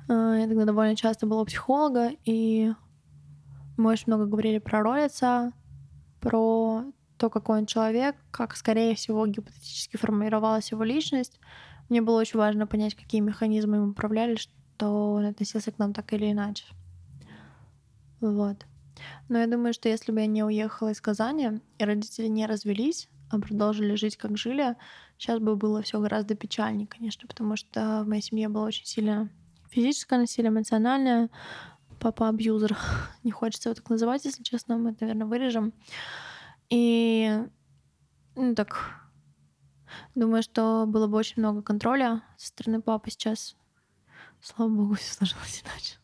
А, 0.09 0.35
я 0.35 0.47
тогда 0.47 0.65
довольно 0.65 0.95
часто 0.95 1.25
была 1.25 1.41
у 1.41 1.45
психолога, 1.45 2.11
и 2.25 2.73
мы 3.79 3.91
очень 3.91 4.05
много 4.07 4.25
говорили 4.25 4.59
про 4.59 4.81
роль 4.81 5.03
отца, 5.03 5.53
про 6.19 6.83
то, 7.17 7.29
какой 7.29 7.59
он 7.59 7.65
человек, 7.65 8.15
как, 8.31 8.55
скорее 8.55 8.95
всего, 8.95 9.25
гипотетически 9.25 9.97
формировалась 9.97 10.71
его 10.71 10.83
личность. 10.83 11.39
Мне 11.87 12.01
было 12.01 12.19
очень 12.19 12.39
важно 12.39 12.67
понять, 12.67 12.95
какие 12.95 13.21
механизмы 13.21 13.77
им 13.77 13.89
управляли, 13.91 14.35
что 14.35 15.13
он 15.13 15.25
относился 15.25 15.71
к 15.71 15.79
нам 15.79 15.93
так 15.93 16.11
или 16.13 16.31
иначе. 16.31 16.65
Вот. 18.19 18.65
Но 19.29 19.39
я 19.39 19.47
думаю, 19.47 19.73
что 19.73 19.87
если 19.87 20.11
бы 20.11 20.19
я 20.19 20.27
не 20.27 20.43
уехала 20.43 20.89
из 20.89 20.99
Казани, 20.99 21.61
и 21.77 21.83
родители 21.83 22.27
не 22.27 22.45
развелись, 22.45 23.09
а 23.29 23.39
продолжили 23.39 23.95
жить, 23.95 24.17
как 24.17 24.37
жили, 24.37 24.75
сейчас 25.17 25.39
бы 25.39 25.55
было 25.55 25.81
все 25.81 25.99
гораздо 25.99 26.35
печальнее, 26.35 26.87
конечно, 26.87 27.27
потому 27.27 27.55
что 27.55 28.03
в 28.03 28.07
моей 28.09 28.21
семье 28.21 28.49
было 28.49 28.65
очень 28.65 28.85
сильно 28.85 29.29
физическое 29.69 30.19
насилие, 30.19 30.49
эмоциональное. 30.49 31.29
Папа 31.99 32.29
абьюзер. 32.29 32.77
Не 33.23 33.31
хочется 33.31 33.69
его 33.69 33.75
так 33.75 33.89
называть, 33.89 34.25
если 34.25 34.43
честно, 34.43 34.77
мы 34.77 34.91
это, 34.91 35.05
наверное, 35.05 35.27
вырежем. 35.27 35.73
И 36.69 37.43
ну, 38.35 38.55
так, 38.55 39.09
думаю, 40.15 40.43
что 40.43 40.85
было 40.87 41.07
бы 41.07 41.17
очень 41.17 41.35
много 41.37 41.61
контроля 41.61 42.23
со 42.37 42.47
стороны 42.47 42.81
папы 42.81 43.11
сейчас. 43.11 43.55
Слава 44.41 44.69
богу, 44.69 44.93
все 44.93 45.13
сложилось 45.13 45.63
иначе. 45.63 45.97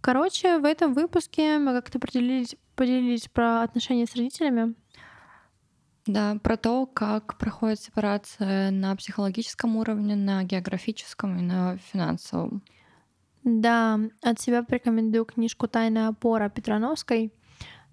Короче, 0.00 0.58
в 0.58 0.64
этом 0.64 0.94
выпуске 0.94 1.58
мы 1.58 1.72
как-то 1.72 1.98
поделились, 1.98 2.56
поделились 2.74 3.28
про 3.28 3.62
отношения 3.62 4.06
с 4.06 4.14
родителями. 4.14 4.74
Да, 6.06 6.36
про 6.42 6.56
то, 6.56 6.86
как 6.86 7.36
проходит 7.36 7.80
сепарация 7.80 8.70
на 8.70 8.94
психологическом 8.94 9.76
уровне, 9.76 10.14
на 10.14 10.44
географическом 10.44 11.38
и 11.38 11.42
на 11.42 11.76
финансовом. 11.78 12.62
Да, 13.46 14.00
от 14.22 14.40
себя 14.40 14.64
порекомендую 14.64 15.24
книжку 15.24 15.68
«Тайная 15.68 16.08
опора» 16.08 16.48
Петрановской. 16.48 17.32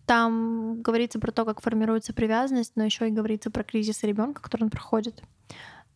Там 0.07 0.81
говорится 0.81 1.19
про 1.19 1.31
то, 1.31 1.45
как 1.45 1.61
формируется 1.61 2.11
привязанность, 2.11 2.71
но 2.75 2.83
еще 2.83 3.07
и 3.07 3.11
говорится 3.11 3.51
про 3.51 3.63
кризис 3.63 4.01
ребенка, 4.01 4.41
который 4.41 4.63
он 4.63 4.71
проходит. 4.71 5.21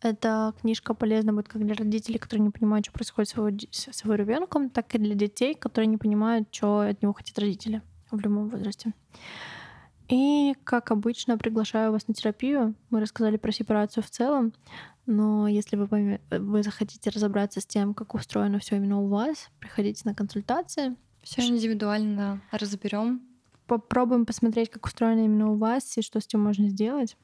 Эта 0.00 0.54
книжка 0.60 0.94
полезна 0.94 1.32
будет 1.32 1.48
как 1.48 1.64
для 1.64 1.74
родителей, 1.74 2.20
которые 2.20 2.44
не 2.44 2.50
понимают, 2.50 2.86
что 2.86 2.94
происходит 2.94 3.30
с 3.30 3.34
его, 3.34 3.50
с 3.50 4.04
его 4.04 4.14
ребенком, 4.14 4.70
так 4.70 4.94
и 4.94 4.98
для 4.98 5.16
детей, 5.16 5.56
которые 5.56 5.88
не 5.88 5.96
понимают, 5.96 6.46
что 6.52 6.82
от 6.82 7.02
него 7.02 7.12
хотят 7.12 7.36
родители 7.36 7.82
в 8.12 8.20
любом 8.20 8.50
возрасте. 8.50 8.92
И, 10.06 10.54
как 10.62 10.92
обычно, 10.92 11.36
приглашаю 11.36 11.90
вас 11.90 12.06
на 12.06 12.14
терапию. 12.14 12.76
Мы 12.90 13.00
рассказали 13.00 13.36
про 13.36 13.50
сепарацию 13.50 14.04
в 14.04 14.08
целом, 14.08 14.52
но 15.08 15.48
если 15.48 15.76
вы, 15.76 16.20
вы 16.30 16.62
захотите 16.62 17.10
разобраться 17.10 17.60
с 17.60 17.66
тем, 17.66 17.94
как 17.94 18.14
устроено 18.14 18.58
все 18.58 18.76
именно 18.76 19.00
у 19.00 19.08
вас, 19.08 19.48
приходите 19.58 20.02
на 20.04 20.14
консультации. 20.14 20.94
Все 21.22 21.42
индивидуально 21.46 22.42
разберем. 22.52 23.22
Попробуем 23.66 24.26
посмотреть, 24.26 24.70
как 24.70 24.86
устроено 24.86 25.24
именно 25.24 25.50
у 25.50 25.56
вас 25.56 25.96
и 25.96 26.02
что 26.02 26.20
с 26.20 26.26
этим 26.26 26.40
можно 26.40 26.68
сделать. 26.68 27.16